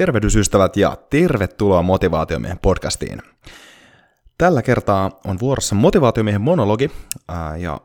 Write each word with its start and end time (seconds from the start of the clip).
Tervehdysystävät 0.00 0.76
ja 0.76 0.96
tervetuloa 1.10 1.82
Motivaatiomiehen 1.82 2.58
podcastiin. 2.58 3.22
Tällä 4.38 4.62
kertaa 4.62 5.20
on 5.24 5.40
vuorossa 5.40 5.74
Motivaatiomiehen 5.74 6.40
monologi, 6.40 6.90
ja 7.58 7.80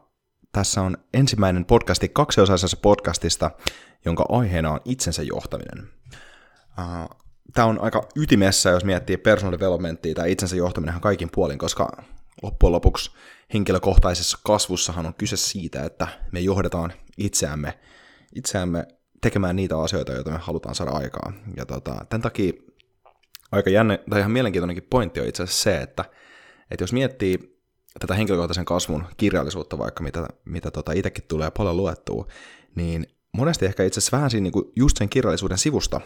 tässä 0.51 0.81
on 0.81 0.97
ensimmäinen 1.13 1.65
podcasti 1.65 2.09
kaksiosaisessa 2.09 2.77
podcastista, 2.81 3.51
jonka 4.05 4.25
aiheena 4.29 4.71
on 4.71 4.79
itsensä 4.85 5.23
johtaminen. 5.23 5.89
Tämä 7.53 7.67
on 7.67 7.79
aika 7.81 8.07
ytimessä, 8.15 8.69
jos 8.69 8.85
miettii 8.85 9.17
personal 9.17 9.51
developmenttia 9.51 10.15
tai 10.15 10.31
itsensä 10.31 10.55
johtaminen 10.55 11.01
kaikin 11.01 11.29
puolin, 11.31 11.57
koska 11.57 12.03
loppujen 12.43 12.71
lopuksi 12.71 13.11
henkilökohtaisessa 13.53 14.39
kasvussahan 14.43 15.05
on 15.05 15.13
kyse 15.13 15.37
siitä, 15.37 15.83
että 15.83 16.07
me 16.31 16.39
johdetaan 16.39 16.93
itseämme, 17.17 17.79
itseämme 18.35 18.87
tekemään 19.25 19.55
niitä 19.55 19.79
asioita, 19.79 20.11
joita 20.11 20.31
me 20.31 20.37
halutaan 20.37 20.75
saada 20.75 20.91
aikaa. 20.91 21.33
Ja 21.57 21.65
tota, 21.65 22.05
tämän 22.09 22.21
takia 22.21 22.53
aika 23.51 23.69
jänne, 23.69 24.03
tai 24.09 24.19
ihan 24.19 24.31
mielenkiintoinenkin 24.31 24.87
pointti 24.89 25.19
on 25.21 25.27
itse 25.27 25.43
asiassa 25.43 25.63
se, 25.63 25.81
että, 25.81 26.05
että 26.71 26.83
jos 26.83 26.93
miettii 26.93 27.59
tätä 27.99 28.15
henkilökohtaisen 28.15 28.65
kasvun 28.65 29.05
kirjallisuutta 29.17 29.77
vaikka, 29.77 30.03
mitä, 30.03 30.27
mitä 30.45 30.71
tota 30.71 30.91
itsekin 30.91 31.23
tulee 31.27 31.51
paljon 31.51 31.77
luettua, 31.77 32.27
niin 32.75 33.05
monesti 33.33 33.65
ehkä 33.65 33.83
itse 33.83 33.99
asiassa 33.99 34.17
vähän 34.17 34.29
siinä 34.29 34.43
niin 34.43 34.71
just 34.75 34.97
sen 34.97 35.09
kirjallisuuden 35.09 35.57
sivusta, 35.57 36.01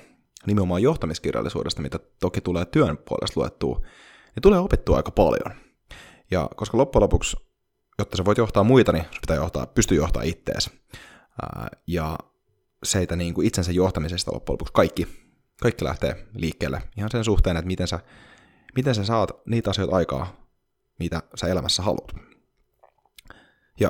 nimenomaan 0.48 0.82
johtamiskirjallisuudesta, 0.82 1.82
mitä 1.82 2.00
toki 2.20 2.42
tulee 2.42 2.66
työn 2.66 2.98
puolesta 2.98 3.40
luettua, 3.40 3.82
niin 4.36 4.42
tulee 4.42 4.60
opittua 4.60 4.98
aika 4.98 5.12
paljon. 5.12 5.56
Ja 6.32 6.50
koska 6.56 6.78
loppujen 6.78 7.04
lopuksi, 7.04 7.38
jotta 7.98 8.18
sä 8.18 8.26
voit 8.26 8.38
johtaa 8.38 8.64
muita, 8.64 8.92
niin 8.92 9.06
pitää 9.22 9.36
johtaa, 9.36 9.66
pystyy 9.66 9.98
johtaa 9.98 10.24
ittees. 10.24 10.70
Ja 11.88 12.18
seitä 12.84 13.16
niin 13.16 13.34
kuin 13.34 13.48
itsensä 13.48 13.72
johtamisesta 13.72 14.34
loppujen 14.34 14.54
lopuksi 14.54 14.74
kaikki, 14.74 15.08
kaikki 15.62 15.86
lähtee 15.86 16.28
liikkeelle 16.34 16.82
ihan 16.98 17.12
sen 17.12 17.24
suhteen, 17.24 17.58
että 17.58 17.68
miten 17.68 17.88
sä, 17.88 18.00
miten 18.76 18.96
sä 18.96 19.04
saat 19.04 19.32
niitä 19.46 19.70
asioita 19.70 19.96
aikaa, 19.96 20.50
mitä 21.00 21.24
sä 21.36 21.48
elämässä 21.48 21.84
haluat. 21.84 22.12
Ja 23.80 23.90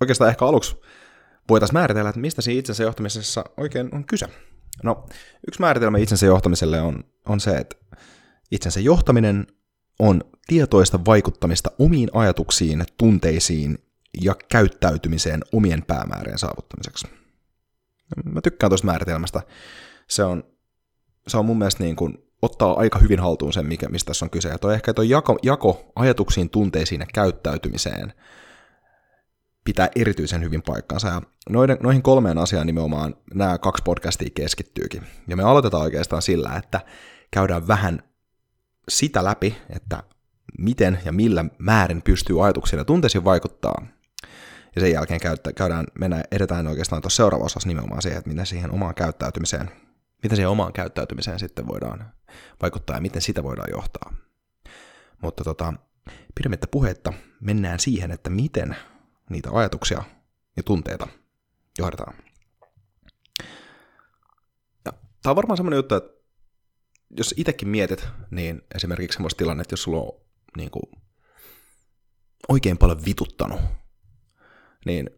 oikeastaan 0.00 0.30
ehkä 0.30 0.46
aluksi 0.46 0.76
voitaisiin 1.48 1.76
määritellä, 1.76 2.08
että 2.08 2.20
mistä 2.20 2.42
siinä 2.42 2.58
itsensä 2.58 2.82
johtamisessa 2.82 3.44
oikein 3.56 3.94
on 3.94 4.04
kyse. 4.04 4.26
No, 4.82 5.06
yksi 5.48 5.60
määritelmä 5.60 5.98
itsensä 5.98 6.26
johtamiselle 6.26 6.80
on, 6.80 7.04
on 7.26 7.40
se, 7.40 7.56
että 7.56 7.76
itsensä 8.50 8.80
johtaminen 8.80 9.46
on 9.98 10.20
tietoista 10.46 11.04
vaikuttamista 11.04 11.70
omiin 11.78 12.08
ajatuksiin, 12.12 12.84
tunteisiin 12.98 13.78
ja 14.22 14.34
käyttäytymiseen 14.48 15.40
omien 15.52 15.82
päämäärien 15.82 16.38
saavuttamiseksi. 16.38 17.06
Mä 18.24 18.40
tykkään 18.40 18.70
tuosta 18.70 18.86
määritelmästä. 18.86 19.42
Se 20.08 20.24
on, 20.24 20.44
se 21.28 21.36
on 21.36 21.46
mun 21.46 21.58
mielestä 21.58 21.84
niin 21.84 21.96
kuin, 21.96 22.18
ottaa 22.42 22.78
aika 22.78 22.98
hyvin 22.98 23.20
haltuun 23.20 23.52
sen, 23.52 23.66
mikä, 23.66 23.88
mistä 23.88 24.06
tässä 24.06 24.24
on 24.24 24.30
kyse. 24.30 24.48
Ja 24.48 24.58
toi 24.58 24.74
ehkä 24.74 24.94
tuo 24.94 25.04
jako, 25.04 25.38
jako 25.42 25.92
ajatuksiin, 25.96 26.50
tunteisiin 26.50 27.00
ja 27.00 27.06
käyttäytymiseen 27.14 28.12
pitää 29.64 29.88
erityisen 29.96 30.42
hyvin 30.42 30.62
paikkansa. 30.62 31.08
Ja 31.08 31.22
noiden, 31.50 31.78
noihin 31.82 32.02
kolmeen 32.02 32.38
asiaan 32.38 32.66
nimenomaan 32.66 33.14
nämä 33.34 33.58
kaksi 33.58 33.82
podcastia 33.82 34.28
keskittyykin. 34.34 35.02
Ja 35.28 35.36
me 35.36 35.42
aloitetaan 35.42 35.82
oikeastaan 35.82 36.22
sillä, 36.22 36.56
että 36.56 36.80
käydään 37.30 37.68
vähän 37.68 38.02
sitä 38.88 39.24
läpi, 39.24 39.56
että 39.70 40.02
miten 40.58 40.98
ja 41.04 41.12
millä 41.12 41.44
määrin 41.58 42.02
pystyy 42.02 42.44
ajatuksiin 42.44 42.78
ja 42.78 42.84
tunteisiin 42.84 43.24
vaikuttaa 43.24 43.86
ja 44.78 44.80
sen 44.80 44.92
jälkeen 44.92 45.20
käydään, 45.54 45.86
mennään, 45.98 46.24
edetään 46.30 46.66
oikeastaan 46.66 47.02
tuossa 47.02 47.16
seuraavassa 47.16 47.46
osassa 47.46 47.68
nimenomaan 47.68 48.02
siihen, 48.02 48.18
että 48.18 48.30
miten 48.30 48.46
siihen 48.46 48.70
omaan 48.70 48.94
käyttäytymiseen, 48.94 49.70
miten 50.22 50.36
siihen 50.36 50.50
omaan 50.50 50.72
käyttäytymiseen 50.72 51.38
sitten 51.38 51.66
voidaan 51.66 52.12
vaikuttaa 52.62 52.96
ja 52.96 53.00
miten 53.00 53.22
sitä 53.22 53.42
voidaan 53.42 53.68
johtaa. 53.70 54.14
Mutta 55.22 55.44
tota, 55.44 55.74
pidemmittä 56.34 56.66
puhetta 56.70 57.12
mennään 57.40 57.80
siihen, 57.80 58.10
että 58.10 58.30
miten 58.30 58.76
niitä 59.30 59.50
ajatuksia 59.52 60.02
ja 60.56 60.62
tunteita 60.62 61.08
johdetaan. 61.78 62.14
Ja 64.84 64.92
tämä 65.22 65.30
on 65.30 65.36
varmaan 65.36 65.56
semmoinen 65.56 65.76
juttu, 65.76 65.94
että 65.94 66.18
jos 67.16 67.34
itsekin 67.36 67.68
mietit, 67.68 68.08
niin 68.30 68.62
esimerkiksi 68.74 69.16
semmoista 69.16 69.38
tilannetta, 69.38 69.72
jos 69.72 69.82
sulla 69.82 70.02
on 70.02 70.20
niin 70.56 70.70
kuin, 70.70 71.02
oikein 72.48 72.78
paljon 72.78 73.04
vituttanut 73.04 73.60
niin 74.88 75.10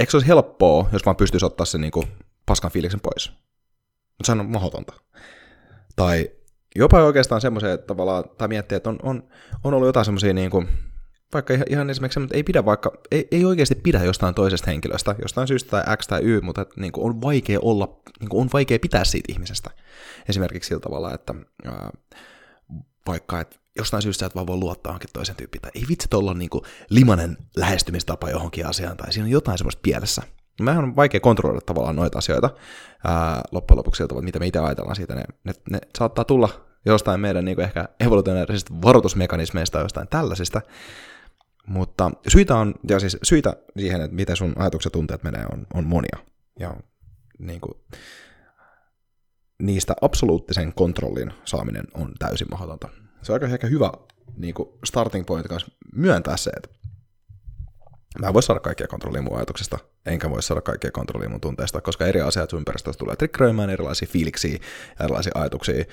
eikö 0.00 0.10
se 0.10 0.16
olisi 0.16 0.28
helppoa, 0.28 0.88
jos 0.92 1.06
vaan 1.06 1.16
pystyisi 1.16 1.46
ottaa 1.46 1.66
sen 1.66 1.80
niin 1.80 1.90
kuin 1.90 2.06
paskan 2.46 2.70
fiiliksen 2.70 3.00
pois? 3.00 3.32
Mutta 4.08 4.26
sehän 4.26 4.40
on 4.40 4.50
mahdotonta. 4.50 4.92
Tai 5.96 6.30
jopa 6.76 7.02
oikeastaan 7.02 7.40
semmoisia 7.40 7.72
että 7.72 7.86
tavallaan, 7.86 8.24
tai 8.38 8.48
miettiä, 8.48 8.76
että 8.76 8.90
on, 8.90 8.98
on, 9.02 9.28
on 9.64 9.74
ollut 9.74 9.88
jotain 9.88 10.04
semmoisia 10.04 10.34
niin 10.34 10.50
kuin, 10.50 10.68
vaikka 11.34 11.54
ihan, 11.54 11.66
ihan 11.70 11.90
esimerkiksi 11.90 12.20
että 12.22 12.36
ei 12.36 12.42
pidä 12.42 12.64
vaikka, 12.64 12.92
ei, 13.10 13.28
ei 13.30 13.44
oikeasti 13.44 13.74
pidä 13.74 14.04
jostain 14.04 14.34
toisesta 14.34 14.70
henkilöstä, 14.70 15.14
jostain 15.22 15.48
syystä 15.48 15.70
tai 15.70 15.96
X 15.96 16.06
tai 16.06 16.20
Y, 16.22 16.40
mutta 16.40 16.62
että, 16.62 16.80
niin 16.80 16.92
kuin 16.92 17.06
on 17.06 17.22
vaikea 17.22 17.58
olla, 17.62 18.00
niin 18.20 18.28
kuin 18.28 18.40
on 18.40 18.50
vaikea 18.52 18.78
pitää 18.78 19.04
siitä 19.04 19.32
ihmisestä. 19.32 19.70
Esimerkiksi 20.28 20.68
sillä 20.68 20.80
tavalla, 20.80 21.14
että 21.14 21.34
ää, 21.64 21.90
vaikka, 23.06 23.40
että 23.40 23.56
jostain 23.76 24.02
syystä 24.02 24.26
et 24.26 24.34
vaan 24.34 24.46
voi 24.46 24.56
luottaa 24.56 24.90
johonkin 24.90 25.10
toisen 25.12 25.36
tyyppiin, 25.36 25.62
tai 25.62 25.70
ei 25.74 25.84
vitsi 25.88 26.08
olla 26.14 26.34
niin 26.34 26.50
kuin 26.50 26.64
limanen 26.90 27.36
lähestymistapa 27.56 28.30
johonkin 28.30 28.66
asiaan, 28.66 28.96
tai 28.96 29.12
siinä 29.12 29.24
on 29.24 29.30
jotain 29.30 29.58
semmoista 29.58 29.80
pielessä. 29.82 30.22
Mehän 30.62 30.84
on 30.84 30.96
vaikea 30.96 31.20
kontrolloida 31.20 31.66
tavallaan 31.66 31.96
noita 31.96 32.18
asioita 32.18 32.50
ää, 33.04 33.42
loppujen 33.52 33.78
lopuksi 33.78 33.98
siltä, 33.98 34.14
mitä 34.14 34.38
me 34.38 34.46
itse 34.46 34.58
ajatellaan 34.58 34.96
siitä. 34.96 35.14
Ne, 35.14 35.24
ne, 35.44 35.52
ne 35.70 35.78
saattaa 35.98 36.24
tulla 36.24 36.48
jostain 36.86 37.20
meidän 37.20 37.44
niin 37.44 37.60
ehkä 37.60 37.88
evolutionaarisista 38.00 38.74
varoitusmekanismeista 38.82 39.72
tai 39.72 39.84
jostain 39.84 40.08
tällaisista, 40.08 40.62
mutta 41.66 42.10
syitä 42.28 42.56
on, 42.56 42.74
ja 42.88 43.00
siis 43.00 43.18
syitä 43.22 43.56
siihen, 43.78 44.00
että 44.00 44.14
miten 44.14 44.36
sun 44.36 44.52
ajatukset 44.56 44.92
tunteet 44.92 45.22
menee, 45.22 45.44
on, 45.52 45.66
on 45.74 45.84
monia. 45.84 46.18
Ja 46.58 46.76
niin 47.38 47.60
kuin, 47.60 47.74
niistä 49.62 49.94
absoluuttisen 50.00 50.72
kontrollin 50.72 51.32
saaminen 51.44 51.84
on 51.94 52.12
täysin 52.18 52.48
mahdotonta 52.50 52.88
se 53.22 53.32
on 53.32 53.34
aika 53.34 53.46
ehkä 53.46 53.66
hyvä 53.66 53.92
niin 54.36 54.54
kuin 54.54 54.68
starting 54.84 55.26
point 55.26 55.48
kanssa 55.48 55.72
myöntää 55.94 56.36
se, 56.36 56.50
että 56.50 56.68
mä 58.18 58.26
en 58.26 58.34
voi 58.34 58.42
saada 58.42 58.60
kaikkea 58.60 58.86
kontrollia 58.86 59.22
mun 59.22 59.36
ajatuksista, 59.36 59.78
enkä 60.06 60.30
voi 60.30 60.42
saada 60.42 60.60
kaikkea 60.60 60.90
kontrollia 60.90 61.28
mun 61.28 61.40
tunteista, 61.40 61.80
koska 61.80 62.06
eri 62.06 62.20
asiat 62.20 62.50
sun 62.50 62.58
ympäristössä 62.58 62.98
tulee 62.98 63.16
triggeröimään 63.16 63.70
erilaisia 63.70 64.08
fiiliksiä 64.12 64.58
ja 64.98 65.04
erilaisia 65.04 65.32
ajatuksia, 65.34 65.84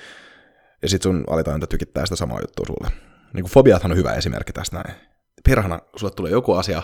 ja 0.82 0.88
sit 0.88 1.02
sun 1.02 1.24
alitajunta 1.26 1.66
tykittää 1.66 2.06
sitä 2.06 2.16
samaa 2.16 2.40
juttua 2.40 2.66
sulle. 2.66 2.90
Niin 3.34 3.42
kuin 3.42 3.52
fobiathan 3.52 3.90
on 3.90 3.96
hyvä 3.96 4.14
esimerkki 4.14 4.52
tästä 4.52 4.76
näin. 4.76 4.94
Perhana, 5.44 5.80
sulle 5.96 6.12
tulee 6.12 6.32
joku 6.32 6.52
asia, 6.52 6.82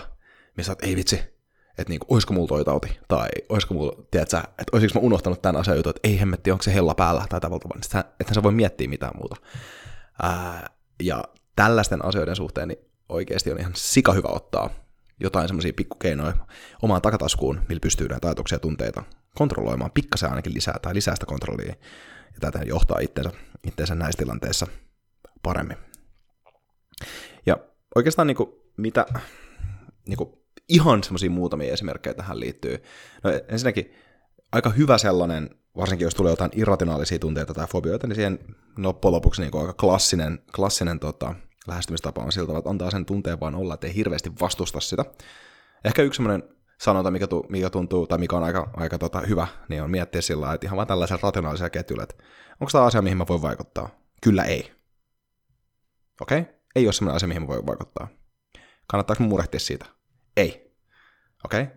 missä 0.57 0.71
oot, 0.71 0.83
ei 0.83 0.95
vitsi, 0.95 1.15
että 1.77 1.89
niinku, 1.89 2.05
olisiko 2.09 2.33
mulla 2.33 2.47
toi 2.47 2.65
tauti, 2.65 2.99
tai 3.07 3.27
olisiko 3.49 3.73
mulla, 3.73 4.05
tiedätkö, 4.11 4.37
että 4.37 4.63
olisiko 4.73 4.99
mä 4.99 5.05
unohtanut 5.05 5.41
tämän 5.41 5.61
asian 5.61 5.77
jutun, 5.77 5.89
että 5.89 6.07
ei 6.07 6.19
hemmetti, 6.19 6.51
onko 6.51 6.61
se 6.61 6.73
hella 6.73 6.95
päällä, 6.95 7.25
tai 7.29 7.41
tavalla 7.41 7.59
tavalla, 7.59 8.05
että 8.19 8.33
sä 8.33 8.43
voi 8.43 8.51
miettiä 8.51 8.87
mitään 8.87 9.17
muuta. 9.17 9.35
Ää, 10.21 10.69
ja 11.03 11.23
tällaisten 11.55 12.05
asioiden 12.05 12.35
suhteen 12.35 12.67
niin 12.67 12.79
oikeasti 13.09 13.51
on 13.51 13.59
ihan 13.59 13.75
sika 13.75 14.13
hyvä 14.13 14.27
ottaa 14.27 14.69
jotain 15.19 15.47
semmoisia 15.47 15.73
pikkukeinoja 15.75 16.33
omaan 16.81 17.01
takataskuun, 17.01 17.61
millä 17.69 17.79
pystyy 17.79 18.07
näitä 18.07 18.27
ajatuksia 18.27 18.55
ja 18.55 18.59
tunteita 18.59 19.03
kontrolloimaan 19.35 19.91
pikkasen 19.91 20.29
ainakin 20.29 20.53
lisää 20.53 20.79
tai 20.81 20.95
lisää 20.95 21.15
sitä 21.15 21.25
kontrollia, 21.25 21.75
ja 22.33 22.39
tätä 22.51 22.59
johtaa 22.65 22.99
itseensä, 22.99 23.31
itseensä 23.67 23.95
näissä 23.95 24.17
tilanteissa 24.17 24.67
paremmin. 25.43 25.77
Ja 27.45 27.57
oikeastaan 27.95 28.27
niin 28.27 28.37
kuin, 28.37 28.49
mitä 28.77 29.05
niin 30.07 30.17
kuin, 30.17 30.29
ihan 30.69 31.03
semmoisia 31.03 31.29
muutamia 31.29 31.73
esimerkkejä 31.73 32.13
tähän 32.13 32.39
liittyy. 32.39 32.83
No 33.23 33.31
ensinnäkin 33.47 33.93
aika 34.51 34.69
hyvä 34.69 34.97
sellainen, 34.97 35.49
varsinkin 35.77 36.05
jos 36.05 36.15
tulee 36.15 36.31
jotain 36.31 36.51
irrationaalisia 36.55 37.19
tunteita 37.19 37.53
tai 37.53 37.67
fobioita, 37.67 38.07
niin 38.07 38.15
siihen 38.15 38.39
loppujen 38.77 39.13
lopuksi 39.13 39.41
niin 39.41 39.61
aika 39.61 39.73
klassinen, 39.73 40.39
klassinen 40.55 40.99
tota, 40.99 41.35
lähestymistapa 41.67 42.21
on 42.21 42.31
siltä, 42.31 42.57
että 42.57 42.69
antaa 42.69 42.91
sen 42.91 43.05
tunteen 43.05 43.39
vaan 43.39 43.55
olla, 43.55 43.73
että 43.73 43.87
ei 43.87 43.95
hirveästi 43.95 44.31
vastusta 44.41 44.79
sitä. 44.79 45.05
Ehkä 45.83 46.01
yksi 46.01 46.17
semmoinen 46.17 46.43
sanonta, 46.81 47.11
mikä, 47.11 47.27
tu, 47.27 47.45
mikä 47.49 47.69
tuntuu, 47.69 48.07
tai 48.07 48.17
mikä 48.17 48.35
on 48.35 48.43
aika, 48.43 48.69
aika 48.73 48.97
tota, 48.97 49.21
hyvä, 49.21 49.47
niin 49.69 49.83
on 49.83 49.91
miettiä 49.91 50.21
sillä 50.21 50.53
että 50.53 50.67
ihan 50.67 50.77
vaan 50.77 50.87
tällaisella 50.87 51.19
rationaalisella 51.23 51.69
ketjulla, 51.69 52.03
että 52.03 52.15
onko 52.61 52.71
tämä 52.71 52.83
asia, 52.83 53.01
mihin 53.01 53.17
mä 53.17 53.25
voin 53.29 53.41
vaikuttaa? 53.41 53.89
Kyllä 54.21 54.43
ei. 54.43 54.71
Okei? 56.21 56.39
Okay? 56.39 56.53
Ei 56.75 56.87
ole 56.87 56.93
semmoinen 56.93 57.15
asia, 57.15 57.27
mihin 57.27 57.41
mä 57.41 57.47
voin 57.47 57.65
vaikuttaa. 57.65 58.07
Kannattaako 58.87 59.23
mun 59.23 59.29
murehtia 59.29 59.59
siitä? 59.59 59.85
Ei. 60.37 60.75
Okei? 61.45 61.61
Okay? 61.61 61.75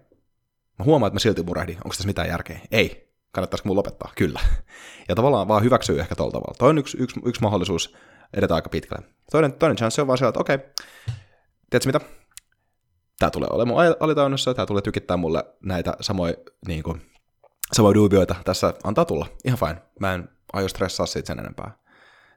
Mä 0.79 0.85
huomaan, 0.85 1.09
että 1.09 1.15
mä 1.15 1.19
silti 1.19 1.43
murehdin. 1.43 1.77
Onko 1.77 1.89
tässä 1.89 2.07
mitään 2.07 2.29
järkeä? 2.29 2.61
Ei. 2.71 3.08
Kannattaisiko 3.33 3.69
mun 3.69 3.77
lopettaa? 3.77 4.13
Kyllä. 4.17 4.41
Ja 5.09 5.15
tavallaan 5.15 5.49
vaan 5.49 5.63
hyväksyy 5.63 6.01
ehkä 6.01 6.15
tuolla 6.15 6.33
tavalla. 6.33 6.55
Toi 6.59 6.69
on 6.69 6.79
yksi, 6.79 6.97
yksi, 7.01 7.21
yksi 7.25 7.43
mahdollisuus 7.43 7.95
edetä 8.35 8.55
aika 8.55 8.69
pitkälle. 8.69 9.07
Toinen, 9.31 9.53
toinen 9.53 9.77
chance 9.77 10.01
on 10.01 10.07
vaan 10.07 10.19
se, 10.19 10.27
että 10.27 10.41
okei, 10.41 10.59
tiedätkö 11.71 11.87
mitä? 11.87 12.01
Tämä 13.19 13.31
tulee 13.31 13.49
olemaan 13.53 13.97
alitaunnossa, 14.01 14.55
tämä 14.55 14.67
tulee 14.67 14.83
tykittää 14.83 15.17
mulle 15.17 15.45
näitä 15.63 15.95
samoja, 16.01 16.35
niin 16.67 16.83
kuin, 16.83 17.03
samoja 17.73 17.95
dubioita 17.95 18.35
tässä, 18.45 18.75
antaa 18.85 19.05
tulla, 19.05 19.27
ihan 19.45 19.59
fine. 19.59 19.83
Mä 20.01 20.15
en 20.15 20.29
aio 20.53 20.69
stressaa 20.69 21.07
siitä 21.07 21.27
sen 21.27 21.39
enempää. 21.39 21.79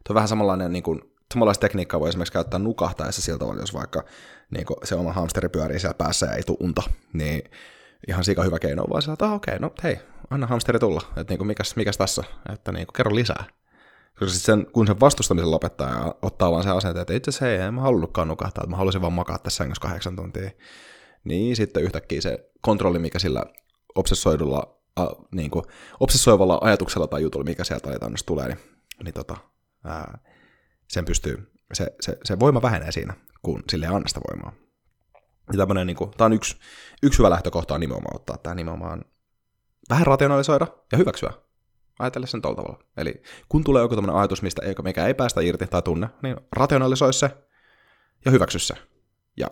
Tuo 0.07 0.13
vähän 0.13 0.27
samanlainen, 0.27 0.73
niin 0.73 0.83
kuin, 0.83 1.01
samanlaista 1.33 1.61
tekniikkaa 1.61 1.99
voi 1.99 2.09
esimerkiksi 2.09 2.33
käyttää 2.33 2.59
nukahtaessa 2.59 3.21
sillä 3.21 3.39
tavalla, 3.39 3.61
jos 3.61 3.73
vaikka 3.73 4.03
niin 4.51 4.65
kuin, 4.65 4.77
se 4.83 4.95
oma 4.95 5.13
hamsteri 5.13 5.49
pyörii 5.49 5.79
siellä 5.79 5.97
päässä 5.97 6.25
ja 6.25 6.33
ei 6.33 6.43
tule 6.43 6.57
unta, 6.59 6.83
niin 7.13 7.41
ihan 8.07 8.23
sika 8.23 8.43
hyvä 8.43 8.59
keino 8.59 8.83
vaan 8.89 9.01
sillä, 9.01 9.13
että 9.13 9.25
ah, 9.25 9.33
okei, 9.33 9.55
okay, 9.55 9.59
no 9.69 9.73
hei, 9.83 9.99
anna 10.29 10.47
hamsteri 10.47 10.79
tulla, 10.79 11.01
että 11.17 11.31
niin 11.31 11.37
kuin, 11.37 11.47
mikäs, 11.47 11.75
mikäs 11.75 11.97
tässä, 11.97 12.23
että 12.53 12.71
niin 12.71 12.87
kuin, 12.87 12.93
kerro 12.93 13.15
lisää. 13.15 13.45
Koska 14.19 14.33
sit 14.33 14.43
sen, 14.43 14.67
kun 14.73 14.87
sen 14.87 14.99
vastustamisen 14.99 15.51
lopettaa 15.51 15.89
ja 15.89 16.15
ottaa 16.21 16.51
vaan 16.51 16.63
sen 16.63 16.73
asenteen, 16.73 17.01
että 17.01 17.13
itse 17.13 17.29
asiassa 17.29 17.45
hei, 17.45 17.57
en 17.57 17.73
mä 17.73 17.81
halunnutkaan 17.81 18.27
nukahtaa, 18.27 18.61
että 18.63 18.69
mä 18.71 18.77
halusin 18.77 19.01
vaan 19.01 19.13
makaa 19.13 19.37
tässä 19.37 19.57
sängyssä 19.57 19.81
kahdeksan 19.81 20.15
tuntia, 20.15 20.51
niin 21.23 21.55
sitten 21.55 21.83
yhtäkkiä 21.83 22.21
se 22.21 22.49
kontrolli, 22.61 22.99
mikä 22.99 23.19
sillä 23.19 23.43
obsessoidulla, 23.95 24.79
a, 24.95 25.05
niin 25.31 25.51
kuin, 25.51 25.65
obsessoivalla 25.99 26.57
ajatuksella 26.61 27.07
tai 27.07 27.21
jutulla, 27.21 27.45
mikä 27.45 27.63
sieltä 27.63 27.89
alitannosta 27.89 28.27
tulee, 28.27 28.47
niin, 28.47 28.59
niin 29.03 29.13
tota, 29.13 29.37
ää, 29.83 30.17
sen 30.87 31.05
pystyy, 31.05 31.51
se, 31.73 31.87
se, 32.01 32.17
se 32.23 32.39
voima 32.39 32.61
vähenee 32.61 32.91
siinä, 32.91 33.13
kun 33.41 33.63
sille 33.69 33.85
ei 33.85 33.95
anna 33.95 34.07
sitä 34.07 34.21
voimaa. 34.29 34.53
Ja 35.53 35.57
tämmönen, 35.57 35.87
niin 35.87 35.97
kuin, 35.97 36.11
tämä 36.11 36.25
on 36.25 36.33
yksi, 36.33 36.57
yksi 37.03 37.19
hyvä 37.19 37.29
lähtökohta 37.29 37.73
on 37.73 37.79
nimenomaan 37.79 38.15
ottaa 38.15 38.37
tämä 38.37 38.55
nimenomaan 38.55 39.05
vähän 39.89 40.07
rationalisoida 40.07 40.67
ja 40.91 40.97
hyväksyä. 40.97 41.33
Ajatella 41.99 42.27
sen 42.27 42.41
tuolla 42.41 42.55
tavalla. 42.55 42.83
Eli 42.97 43.23
kun 43.49 43.63
tulee 43.63 43.81
joku 43.81 43.95
tämmöinen 43.95 44.15
ajatus, 44.15 44.41
mistä 44.41 44.65
ei, 44.65 44.75
mikä 44.83 45.07
ei 45.07 45.13
päästä 45.13 45.41
irti 45.41 45.67
tai 45.67 45.81
tunne, 45.81 46.07
niin 46.23 46.37
rationalisoi 46.51 47.13
se 47.13 47.31
ja 48.25 48.31
hyväksy 48.31 48.59
se. 48.59 48.73
Ja 49.37 49.47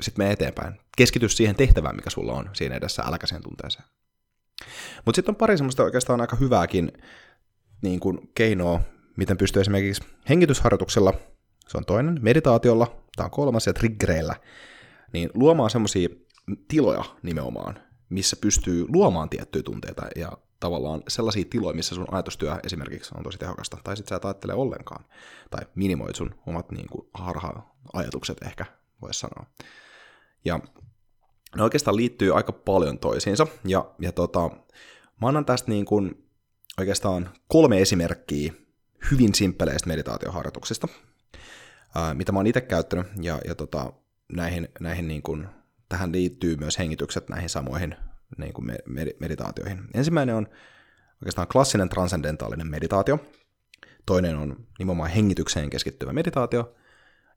sitten 0.00 0.24
mene 0.24 0.32
eteenpäin. 0.32 0.80
Keskity 0.96 1.28
siihen 1.28 1.56
tehtävään, 1.56 1.96
mikä 1.96 2.10
sulla 2.10 2.32
on 2.32 2.50
siinä 2.52 2.74
edessä, 2.74 3.02
äläkä 3.02 3.26
sen 3.26 3.42
tunteeseen. 3.42 3.84
Mutta 5.04 5.16
sitten 5.16 5.32
on 5.32 5.36
pari 5.36 5.56
semmoista 5.56 5.82
oikeastaan 5.82 6.20
aika 6.20 6.36
hyvääkin 6.36 6.92
niin 7.82 8.00
kuin 8.00 8.30
keinoa, 8.34 8.80
miten 9.16 9.36
pystyy 9.36 9.60
esimerkiksi 9.60 10.02
hengitysharjoituksella, 10.28 11.12
se 11.68 11.78
on 11.78 11.84
toinen, 11.84 12.18
meditaatiolla, 12.22 13.02
tämä 13.16 13.24
on 13.24 13.30
kolmas, 13.30 13.66
ja 13.66 13.72
triggereillä, 13.72 14.34
niin 15.12 15.30
luomaan 15.34 15.70
semmoisia 15.70 16.08
tiloja 16.68 17.04
nimenomaan, 17.22 17.78
missä 18.08 18.36
pystyy 18.40 18.86
luomaan 18.88 19.28
tiettyjä 19.28 19.62
tunteita 19.62 20.02
ja 20.16 20.32
tavallaan 20.60 21.02
sellaisia 21.08 21.44
tiloja, 21.50 21.74
missä 21.74 21.94
sun 21.94 22.14
ajatustyö 22.14 22.56
esimerkiksi 22.64 23.10
on 23.16 23.22
tosi 23.22 23.38
tehokasta, 23.38 23.78
tai 23.84 23.96
sitten 23.96 24.08
sä 24.08 24.16
et 24.16 24.24
ajattele 24.24 24.54
ollenkaan, 24.54 25.04
tai 25.50 25.60
minimoit 25.74 26.16
sun 26.16 26.34
omat 26.46 26.70
niin 26.70 26.86
kuin, 26.90 27.08
harha-ajatukset 27.14 28.42
ehkä, 28.42 28.64
voisi 29.02 29.20
sanoa. 29.20 29.46
Ja 30.44 30.60
ne 31.56 31.62
oikeastaan 31.62 31.96
liittyy 31.96 32.36
aika 32.36 32.52
paljon 32.52 32.98
toisiinsa, 32.98 33.46
ja, 33.64 33.90
ja 33.98 34.12
tota, 34.12 34.50
mä 35.20 35.28
annan 35.28 35.44
tästä 35.44 35.70
niin 35.70 35.84
kuin 35.84 36.28
oikeastaan 36.78 37.30
kolme 37.48 37.80
esimerkkiä 37.80 38.52
hyvin 39.10 39.34
simppeleistä 39.34 39.88
meditaatioharjoituksista, 39.88 40.88
ää, 41.94 42.14
mitä 42.14 42.32
mä 42.32 42.38
oon 42.38 42.46
itse 42.46 42.60
käyttänyt, 42.60 43.06
ja, 43.22 43.38
ja 43.48 43.54
tota, 43.54 43.92
näihin, 44.32 44.68
näihin 44.80 45.08
niin 45.08 45.22
kuin, 45.22 45.48
tähän 45.88 46.12
liittyy 46.12 46.56
myös 46.56 46.78
hengitykset 46.78 47.28
näihin 47.28 47.48
samoihin 47.48 47.96
niin 48.38 48.52
kuin 48.52 48.72
meditaatioihin. 49.20 49.80
Ensimmäinen 49.94 50.34
on 50.34 50.48
oikeastaan 51.22 51.48
klassinen 51.48 51.88
transcendentaalinen 51.88 52.66
meditaatio, 52.66 53.18
toinen 54.06 54.36
on 54.36 54.66
nimenomaan 54.78 55.10
hengitykseen 55.10 55.70
keskittyvä 55.70 56.12
meditaatio, 56.12 56.74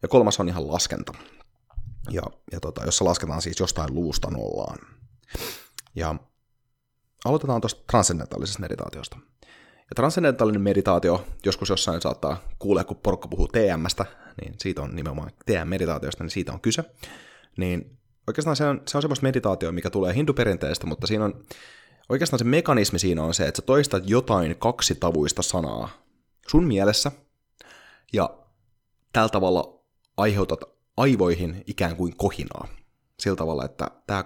ja 0.02 0.08
kolmas 0.08 0.40
on 0.40 0.50
ihan 0.50 0.68
laskenta, 0.68 1.14
ja, 2.10 2.22
ja 2.52 2.60
tota, 2.60 2.86
jossa 2.86 3.06
lasketaan 3.06 3.42
siis 3.42 3.60
jostain 3.60 3.96
luusta 3.96 4.30
nollaan. 4.32 4.78
Ja 5.96 6.16
aloitetaan 7.26 7.62
tuosta 7.62 7.84
transcendentaalisesta 7.92 8.60
meditaatiosta. 8.60 9.18
Ja 9.66 9.96
transcendentaalinen 9.96 10.62
meditaatio, 10.62 11.26
joskus 11.46 11.70
jossain 11.70 12.02
saattaa 12.02 12.38
kuulla, 12.60 12.84
kun 12.84 12.98
porukka 12.98 13.28
puhuu 13.28 13.48
TMstä, 13.48 14.06
niin 14.42 14.54
siitä 14.58 14.82
on 14.82 14.96
nimenomaan 14.96 15.32
TM-meditaatiosta, 15.46 16.24
niin 16.24 16.32
siitä 16.32 16.54
on 16.54 16.62
kyse. 16.62 16.84
Niin 17.58 17.98
oikeastaan 18.28 18.56
se 18.56 18.66
on, 18.66 18.82
se 18.88 18.98
on 18.98 19.02
semmoista 19.02 19.24
meditaatio, 19.24 19.72
mikä 19.72 19.90
tulee 19.90 20.16
hinduperinteestä, 20.16 20.88
mutta 20.88 21.08
siinä 21.08 21.26
on, 21.26 21.44
oikeastaan 22.10 22.40
se 22.40 22.46
mekanismi 22.46 23.00
siinä 23.00 23.24
on 23.24 23.34
se, 23.34 23.48
että 23.48 23.62
sä 23.62 23.66
toistat 23.66 24.04
jotain 24.10 24.56
kaksi 24.60 24.96
tavuista 24.96 25.42
sanaa 25.42 25.90
sun 26.48 26.64
mielessä, 26.64 27.12
ja 28.14 28.30
tällä 29.14 29.30
tavalla 29.30 29.84
aiheutat 30.18 30.60
aivoihin 30.98 31.64
ikään 31.68 31.96
kuin 31.96 32.16
kohinaa. 32.18 32.68
Sillä 33.20 33.36
tavalla, 33.36 33.66
että 33.66 33.92
tämä 34.08 34.24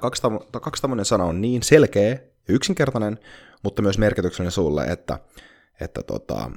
kaksitavoinen 0.62 1.06
sana 1.06 1.24
on 1.24 1.42
niin 1.42 1.64
selkeä 1.64 2.10
ja 2.10 2.20
yksinkertainen, 2.54 3.20
mutta 3.64 3.82
myös 3.82 3.98
merkityksellinen 3.98 4.52
sulle, 4.52 4.84
että, 4.84 5.20
että 5.82 6.04
tota, 6.04 6.52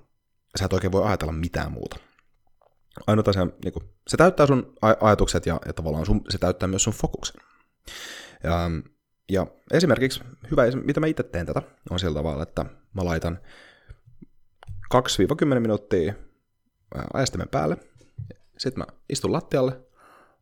sä 0.59 0.65
et 0.65 0.73
oikein 0.73 0.93
voi 0.93 1.05
ajatella 1.07 1.33
mitään 1.33 1.73
muuta. 1.73 1.97
Ainut 3.07 3.29
asia, 3.29 3.47
niin 3.65 3.73
kuin, 3.73 3.85
se 4.09 4.17
täyttää 4.17 4.47
sun 4.47 4.73
ajatukset 5.01 5.47
ja, 5.47 5.61
ja 5.67 5.73
tavallaan 5.73 6.07
sun, 6.07 6.21
se 6.29 6.39
täyttää 6.39 6.69
myös 6.69 6.85
sun 6.85 6.93
fokuksen. 6.93 7.41
Ja, 8.45 8.71
ja 9.31 9.47
esimerkiksi, 9.73 10.21
hyvä, 10.51 10.63
mitä 10.85 11.01
mä 11.01 11.07
itse 11.07 11.23
teen 11.23 11.47
tätä, 11.47 11.63
on 11.91 12.01
sillä 12.01 12.15
tavalla, 12.15 12.43
että 12.43 12.65
mä 12.95 13.05
laitan 13.05 13.39
2-10 14.95 15.61
minuuttia 15.61 16.15
ajastimen 17.15 17.49
päälle, 17.49 17.77
sitten 18.59 18.79
mä 18.79 18.87
istun 19.09 19.33
lattialle 19.33 19.81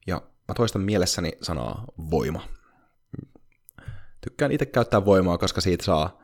ja 0.07 0.23
mä 0.49 0.55
toistan 0.55 0.83
mielessäni 0.83 1.33
sanaa 1.43 1.85
voima. 2.11 2.49
Tykkään 4.21 4.53
itse 4.53 4.67
käyttää 4.67 5.05
voimaa, 5.05 5.39
koska 5.39 5.61
siitä 5.61 5.85
saa 5.85 6.18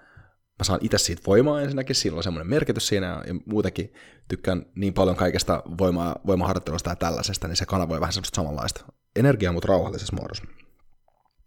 mä 0.58 0.64
saan 0.64 0.80
itse 0.82 0.99
siitä 0.99 1.23
voimaa 1.26 1.62
ensinnäkin, 1.62 1.96
siinä 1.96 2.16
on 2.16 2.23
semmoinen 2.23 2.50
merkitys 2.50 2.88
siinä, 2.88 3.23
ja 3.26 3.34
muutenkin 3.46 3.92
tykkään 4.28 4.66
niin 4.75 4.94
paljon 4.94 5.16
kaikesta 5.16 5.62
voimaa, 5.78 6.16
voimaharjoittelusta 6.26 6.90
ja 6.90 6.96
tällaisesta, 6.96 7.49
niin 7.49 7.56
se 7.56 7.66
kanavoi 7.66 8.00
vähän 8.00 8.12
semmoista 8.12 8.37
samanlaista 8.37 8.84
energiaa, 9.16 9.52
mutta 9.52 9.68
rauhallisessa 9.68 10.16
muodossa. 10.16 10.44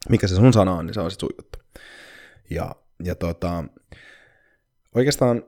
Mikä 0.10 0.28
se 0.28 0.36
sun 0.36 0.54
sana 0.54 0.74
on, 0.74 0.86
niin 0.86 0.94
se 0.94 1.02
on 1.02 1.12
se 1.12 1.18
sun 1.20 1.30
juttu. 1.38 1.60
Ja, 2.50 2.76
ja 3.04 3.16
tota, 3.16 3.64
oikeastaan 4.96 5.44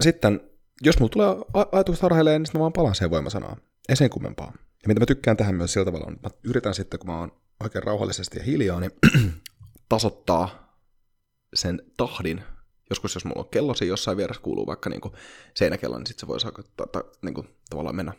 sitten, 0.00 0.40
jos 0.82 0.98
mulla 0.98 1.10
tulee 1.10 1.28
ajatukset 1.72 2.02
harhailee, 2.02 2.38
niin 2.38 2.46
sitten 2.46 2.58
mä 2.58 2.62
vaan 2.62 2.72
palaan 2.72 2.94
siihen 2.94 3.10
voimasanaan. 3.10 3.56
Ei 3.88 3.96
sen 3.96 4.10
kummempaa. 4.10 4.52
Ja 4.56 4.88
mitä 4.88 5.00
mä 5.00 5.06
tykkään 5.06 5.36
tähän 5.36 5.54
myös 5.54 5.72
sillä 5.72 5.84
tavalla 5.84 6.06
on, 6.06 6.16
mä 6.22 6.30
yritän 6.44 6.74
sitten, 6.74 7.00
kun 7.00 7.10
mä 7.10 7.18
oon 7.18 7.32
oikein 7.60 7.82
rauhallisesti 7.84 8.38
ja 8.38 8.44
hiljaa, 8.44 8.80
niin 8.80 8.92
tasoittaa 9.88 10.76
sen 11.54 11.82
tahdin 11.96 12.42
joskus 12.90 13.14
jos 13.14 13.24
mulla 13.24 13.40
on 13.40 13.48
kello 13.48 13.74
siinä 13.74 13.92
jossain 13.92 14.16
vieressä 14.16 14.42
kuuluu 14.42 14.66
vaikka 14.66 14.90
niin 14.90 15.00
kuin 15.00 15.14
seinäkello, 15.54 15.98
niin 15.98 16.06
sitten 16.06 16.20
se 16.20 16.26
voi 16.26 16.40
saada 16.40 16.62
ta, 16.76 16.86
ta, 16.86 17.04
niin 17.22 17.34
kuin, 17.34 17.48
tavallaan 17.70 17.96
mennä 17.96 18.12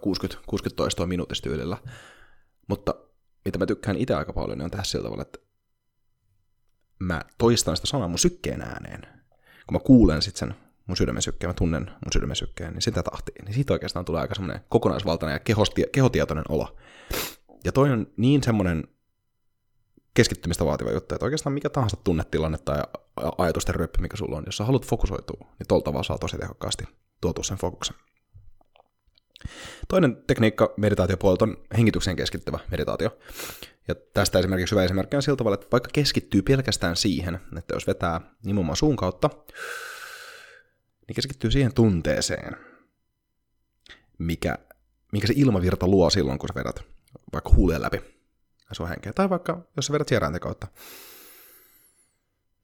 60, 0.00 0.42
60 0.46 0.76
toistoa 0.76 1.06
minuutista 1.06 1.48
tyylillä. 1.48 1.76
Mutta 2.68 2.94
mitä 3.44 3.58
mä 3.58 3.66
tykkään 3.66 3.96
itse 3.96 4.14
aika 4.14 4.32
paljon, 4.32 4.58
niin 4.58 4.64
on 4.64 4.70
tehdä 4.70 4.84
sillä 4.84 5.02
tavalla, 5.02 5.22
että 5.22 5.38
mä 6.98 7.22
toistan 7.38 7.76
sitä 7.76 7.88
sanaa 7.88 8.08
mun 8.08 8.18
sykkeen 8.18 8.62
ääneen, 8.62 9.00
kun 9.66 9.72
mä 9.74 9.78
kuulen 9.78 10.22
sitten 10.22 10.38
sen 10.48 10.58
mun 10.86 10.96
sydämen 10.96 11.22
sykkeen, 11.22 11.48
mä 11.48 11.54
tunnen 11.54 11.84
mun 11.84 12.12
sydämen 12.12 12.36
sykkeen, 12.36 12.72
niin 12.72 12.82
sitä 12.82 13.02
tahtiin. 13.02 13.44
Niin 13.44 13.54
siitä 13.54 13.72
oikeastaan 13.72 14.04
tulee 14.04 14.20
aika 14.20 14.34
semmoinen 14.34 14.64
kokonaisvaltainen 14.68 15.34
ja 15.34 15.38
kehosti, 15.38 15.84
kehotietoinen 15.92 16.44
olo. 16.48 16.76
Ja 17.64 17.72
toi 17.72 17.90
on 17.90 18.06
niin 18.16 18.42
semmoinen 18.42 18.84
keskittymistä 20.14 20.64
vaativa 20.64 20.90
juttu, 20.90 21.14
että 21.14 21.26
oikeastaan 21.26 21.52
mikä 21.52 21.70
tahansa 21.70 21.96
tunnetilanne 22.04 22.58
tai 22.58 22.82
ajatusten 23.38 23.74
ryppy, 23.74 24.00
mikä 24.00 24.16
sulla 24.16 24.36
on, 24.36 24.42
jos 24.46 24.56
sä 24.56 24.64
haluat 24.64 24.86
fokusoitua, 24.86 25.46
niin 25.58 25.68
tuolta 25.68 25.84
tavalla 25.84 26.02
saa 26.02 26.18
tosi 26.18 26.38
tehokkaasti 26.38 26.84
tuotua 27.20 27.44
sen 27.44 27.58
fokuksen. 27.58 27.96
Toinen 29.88 30.16
tekniikka 30.26 30.74
meditaatiopuolelta 30.76 31.44
on 31.44 31.56
hengitykseen 31.76 32.16
keskittyvä 32.16 32.58
meditaatio. 32.70 33.18
Ja 33.88 33.94
tästä 33.94 34.38
esimerkiksi 34.38 34.74
hyvä 34.74 34.84
esimerkki 34.84 35.16
on 35.16 35.22
sillä 35.22 35.36
tavalla, 35.36 35.54
että 35.54 35.66
vaikka 35.72 35.90
keskittyy 35.92 36.42
pelkästään 36.42 36.96
siihen, 36.96 37.40
että 37.58 37.74
jos 37.74 37.86
vetää 37.86 38.20
nimenomaan 38.44 38.76
suun 38.76 38.96
kautta, 38.96 39.30
niin 41.08 41.14
keskittyy 41.14 41.50
siihen 41.50 41.74
tunteeseen, 41.74 42.56
mikä, 44.18 44.58
mikä 45.12 45.26
se 45.26 45.32
ilmavirta 45.36 45.88
luo 45.88 46.10
silloin, 46.10 46.38
kun 46.38 46.48
sä 46.48 46.54
vedät 46.54 46.84
vaikka 47.32 47.50
huuleen 47.54 47.82
läpi 47.82 48.21
sun 48.74 48.88
henkeä. 48.88 49.12
Tai 49.12 49.30
vaikka, 49.30 49.60
jos 49.76 49.86
sä 49.86 49.92
vedät 49.92 50.08
sierainten 50.08 50.40
kautta, 50.40 50.66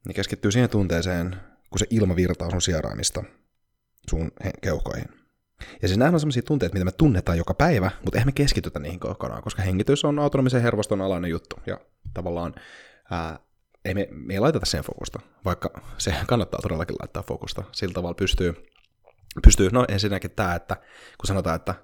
niin 0.07 0.15
keskittyy 0.15 0.53
siihen 0.53 0.71
tunteeseen, 0.71 1.37
kun 1.71 1.79
se 1.79 1.87
ilma 1.91 2.17
virtaa 2.17 2.51
sun 2.51 2.63
sieraimista 2.63 3.25
sun 4.11 4.31
keuhkoihin. 4.63 5.09
Ja 5.83 5.89
siis 5.89 5.99
nämä 5.99 6.11
on 6.11 6.21
sellaisia 6.21 6.43
tunteita, 6.43 6.73
mitä 6.75 6.85
me 6.85 6.93
tunnetaan 6.93 7.39
joka 7.39 7.55
päivä, 7.55 7.91
mutta 8.05 8.19
eihän 8.19 8.29
me 8.29 8.33
keskitytä 8.33 8.79
niihin 8.79 9.01
kokonaan, 9.01 9.43
koska 9.43 9.63
hengitys 9.63 10.05
on 10.05 10.19
autonomisen 10.19 10.63
hervoston 10.63 11.01
alainen 11.01 11.31
juttu. 11.31 11.57
Ja 11.67 11.81
tavallaan 12.15 12.55
ää, 13.11 13.39
ei 13.85 13.95
me, 13.95 14.09
me 14.11 14.35
ei 14.35 14.41
laiteta 14.41 14.67
sen 14.67 14.85
fokusta, 14.85 15.21
vaikka 15.45 15.71
se 15.99 16.15
kannattaa 16.27 16.61
todellakin 16.63 16.97
laittaa 17.01 17.23
fokusta. 17.23 17.65
Sillä 17.73 17.95
tavalla 17.95 18.15
pystyy, 18.15 18.55
pystyy 19.43 19.71
no 19.73 19.85
ensinnäkin 19.89 20.31
tämä, 20.31 20.55
että 20.55 20.77
kun 21.19 21.27
sanotaan, 21.27 21.57
että 21.57 21.75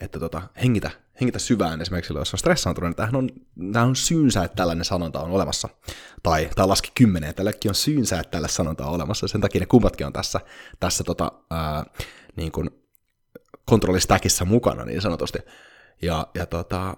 että 0.00 0.18
tota, 0.20 0.42
hengitä, 0.62 0.90
hengitä 1.20 1.38
syvään 1.38 1.80
esimerkiksi 1.80 2.14
jos 2.14 2.34
on 2.34 2.38
stressaantunut, 2.38 2.88
niin 2.88 2.96
tämähän 2.96 3.16
on, 3.16 3.30
tämähän 3.72 3.88
on 3.88 3.96
syynsä, 3.96 4.44
että 4.44 4.56
tällainen 4.56 4.84
sanonta 4.84 5.20
on 5.20 5.30
olemassa. 5.30 5.68
Tai, 6.22 6.50
tai 6.56 6.66
laski 6.66 6.92
kymmenen, 6.94 7.30
että 7.30 7.40
tällekin 7.40 7.70
on 7.70 7.74
syynsä, 7.74 8.20
että 8.20 8.30
tällä 8.30 8.48
sanonta 8.48 8.86
on 8.86 8.94
olemassa. 8.94 9.28
Sen 9.28 9.40
takia 9.40 9.60
ne 9.60 9.66
kummatkin 9.66 10.06
on 10.06 10.12
tässä, 10.12 10.40
tässä 10.80 11.04
tota, 11.04 11.32
ää, 11.50 11.84
niin 12.36 12.52
kuin 12.52 12.70
kontrollistäkissä 13.64 14.44
mukana 14.44 14.84
niin 14.84 15.02
sanotusti. 15.02 15.38
Ja, 16.02 16.26
ja 16.34 16.46
tota, 16.46 16.96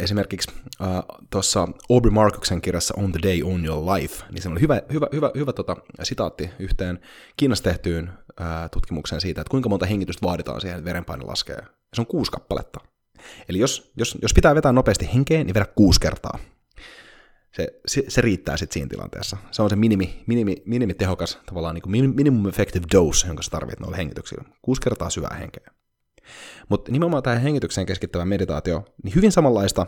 esimerkiksi 0.00 0.50
äh, 0.82 0.88
tuossa 1.30 1.68
Aubrey 1.90 2.10
Markuksen 2.10 2.60
kirjassa 2.60 2.94
On 2.96 3.12
the 3.12 3.20
Day 3.22 3.42
on 3.42 3.64
Your 3.64 3.94
Life, 3.94 4.24
niin 4.30 4.42
se 4.42 4.48
oli 4.48 4.60
hyvä, 4.60 4.82
hyvä, 4.92 5.06
hyvä, 5.12 5.30
hyvä 5.34 5.52
tota, 5.52 5.76
sitaatti 6.02 6.50
yhteen 6.58 6.98
Kiinassa 7.36 7.64
tehtyyn 7.64 8.10
äh, 8.40 8.70
tutkimukseen 8.70 9.20
siitä, 9.20 9.40
että 9.40 9.50
kuinka 9.50 9.68
monta 9.68 9.86
hengitystä 9.86 10.26
vaaditaan 10.26 10.60
siihen, 10.60 10.78
että 10.78 10.88
verenpaine 10.88 11.24
laskee. 11.24 11.62
Se 11.94 12.00
on 12.00 12.06
kuusi 12.06 12.30
kappaletta. 12.30 12.80
Eli 13.48 13.58
jos, 13.58 13.92
jos, 13.96 14.18
jos 14.22 14.34
pitää 14.34 14.54
vetää 14.54 14.72
nopeasti 14.72 15.08
henkeen, 15.14 15.46
niin 15.46 15.54
vedä 15.54 15.66
kuusi 15.66 16.00
kertaa. 16.00 16.38
Se, 17.56 17.80
se, 17.86 18.04
se 18.08 18.20
riittää 18.20 18.56
sitten 18.56 18.74
siinä 18.74 18.88
tilanteessa. 18.88 19.36
Se 19.50 19.62
on 19.62 19.70
se 19.70 19.76
minimi, 19.76 20.22
minimi, 20.26 20.62
minimi 20.64 20.94
tehokas, 20.94 21.38
tavallaan 21.46 21.74
niin 21.74 21.82
kuin 21.82 22.14
minimum 22.14 22.48
effective 22.48 22.86
dose, 22.94 23.26
jonka 23.26 23.42
sä 23.42 23.50
tarvitset 23.50 23.80
noilla 23.80 23.96
hengityksillä. 23.96 24.44
Kuusi 24.62 24.80
kertaa 24.80 25.10
syvää 25.10 25.36
henkeä. 25.38 25.70
Mutta 26.68 26.92
nimenomaan 26.92 27.22
tämä 27.22 27.36
hengitykseen 27.36 27.86
keskittävä 27.86 28.24
meditaatio, 28.24 28.84
niin 29.02 29.14
hyvin 29.14 29.32
samanlaista 29.32 29.86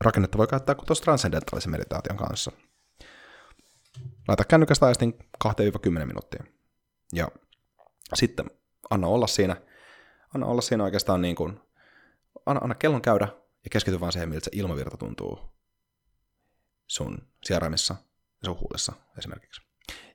rakennetta 0.00 0.38
voi 0.38 0.46
käyttää 0.46 0.74
kuin 0.74 0.86
tuossa 0.86 1.04
transcendentaalisen 1.04 1.70
meditaation 1.70 2.18
kanssa. 2.18 2.52
Laita 4.28 4.44
kännykästä 4.44 4.86
aistin 4.86 5.18
2-10 5.44 5.50
minuuttia. 5.88 6.44
Ja 7.12 7.28
sitten 8.14 8.50
anna 8.90 9.06
olla 9.06 9.26
siinä, 9.26 9.56
anna 10.34 10.46
olla 10.46 10.60
siinä 10.60 10.84
oikeastaan 10.84 11.22
niin 11.22 11.36
kuin, 11.36 11.60
anna, 12.46 12.60
anna 12.62 12.74
kellon 12.74 13.02
käydä 13.02 13.28
ja 13.64 13.70
keskity 13.70 14.00
vaan 14.00 14.12
siihen, 14.12 14.28
miltä 14.28 14.44
se 14.44 14.50
ilmavirta 14.54 14.96
tuntuu 14.96 15.38
sun 16.86 17.18
sieraimissa 17.44 17.94
ja 18.42 18.46
sun 18.46 18.60
huulessa 18.60 18.92
esimerkiksi. 19.18 19.62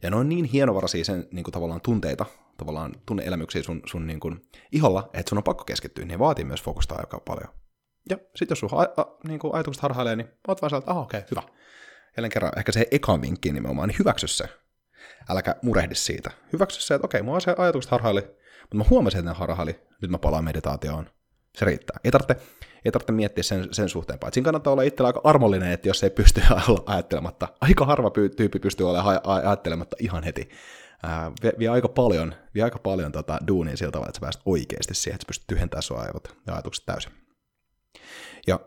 Ja 0.03 0.09
ne 0.09 0.15
on 0.15 0.29
niin 0.29 0.45
hienovaraisia 0.45 1.05
sen 1.05 1.27
niin 1.31 1.43
kuin 1.43 1.53
tavallaan 1.53 1.81
tunteita, 1.81 2.25
tavallaan 2.57 2.95
tunneelämyksiä 3.05 3.63
sun, 3.63 3.81
sun 3.85 4.07
niin 4.07 4.19
kuin 4.19 4.41
iholla, 4.71 5.09
että 5.13 5.29
sun 5.29 5.37
on 5.37 5.43
pakko 5.43 5.63
keskittyä, 5.63 6.05
niin 6.05 6.19
vaatii 6.19 6.45
myös 6.45 6.63
fokusta 6.63 6.95
aika 6.95 7.19
paljon. 7.19 7.53
Ja 8.09 8.17
sitten 8.35 8.51
jos 8.51 8.59
sun 8.59 8.69
a, 8.71 9.01
a, 9.01 9.17
niin 9.27 9.39
kuin 9.39 9.53
ajatukset 9.53 9.83
harhailee, 9.83 10.15
niin 10.15 10.27
oot 10.47 10.61
vaan 10.61 10.75
että 10.75 10.91
okei, 10.91 11.19
okay, 11.19 11.29
hyvä. 11.31 11.43
Jälleen 12.17 12.31
kerran, 12.31 12.51
ehkä 12.57 12.71
se 12.71 12.87
eka 12.91 13.21
vinkki 13.21 13.51
nimenomaan, 13.51 13.89
niin 13.89 13.99
hyväksy 13.99 14.27
se. 14.27 14.49
Äläkä 15.29 15.55
murehdi 15.61 15.95
siitä. 15.95 16.31
Hyväksy 16.53 16.81
se, 16.81 16.95
että 16.95 17.05
okei, 17.05 17.19
okay, 17.19 17.25
mua 17.25 17.39
se 17.39 17.55
ajatukset 17.57 17.91
harhaili, 17.91 18.21
mutta 18.61 18.77
mä 18.77 18.83
huomasin, 18.89 19.19
että 19.19 19.31
ne 19.31 19.37
harhaili, 19.37 19.79
nyt 20.01 20.11
mä 20.11 20.17
palaan 20.17 20.43
meditaatioon. 20.43 21.09
Se 21.59 21.65
riittää. 21.65 21.99
Ei 22.03 22.11
tarvitse, 22.11 22.37
ei 22.85 22.91
tarvitse 22.91 23.11
miettiä 23.11 23.43
sen, 23.43 23.67
sen 23.71 23.89
suhteen, 23.89 24.19
paitsi 24.19 24.41
kannattaa 24.41 24.73
olla 24.73 24.83
itsellä 24.83 25.07
aika 25.07 25.21
armollinen, 25.23 25.71
että 25.71 25.89
jos 25.89 26.03
ei 26.03 26.09
pysty 26.09 26.41
olla 26.67 26.83
ajattelematta, 26.85 27.47
aika 27.61 27.85
harva 27.85 28.11
tyyppi 28.37 28.59
pystyy 28.59 28.89
olemaan 28.89 29.21
ajattelematta 29.23 29.95
ihan 29.99 30.23
heti 30.23 30.49
ää, 31.03 31.31
vie, 31.43 31.51
vie, 31.59 31.67
aika 31.67 31.87
paljon, 31.87 32.35
vie 32.55 32.63
aika 32.63 32.79
paljon 32.79 33.11
tota 33.11 33.39
duunia 33.47 33.77
sillä 33.77 33.91
tavalla, 33.91 34.09
että 34.09 34.17
sä 34.17 34.21
pääset 34.21 34.41
oikeasti 34.45 34.93
siihen, 34.93 35.15
että 35.15 35.23
sä 35.23 35.27
pystyt 35.27 35.47
tyhjentämään 35.47 35.83
sun 35.83 35.99
aivot 35.99 36.37
ja 36.47 36.53
ajatukset 36.53 36.85
täysin. 36.85 37.11
Ja 38.47 38.59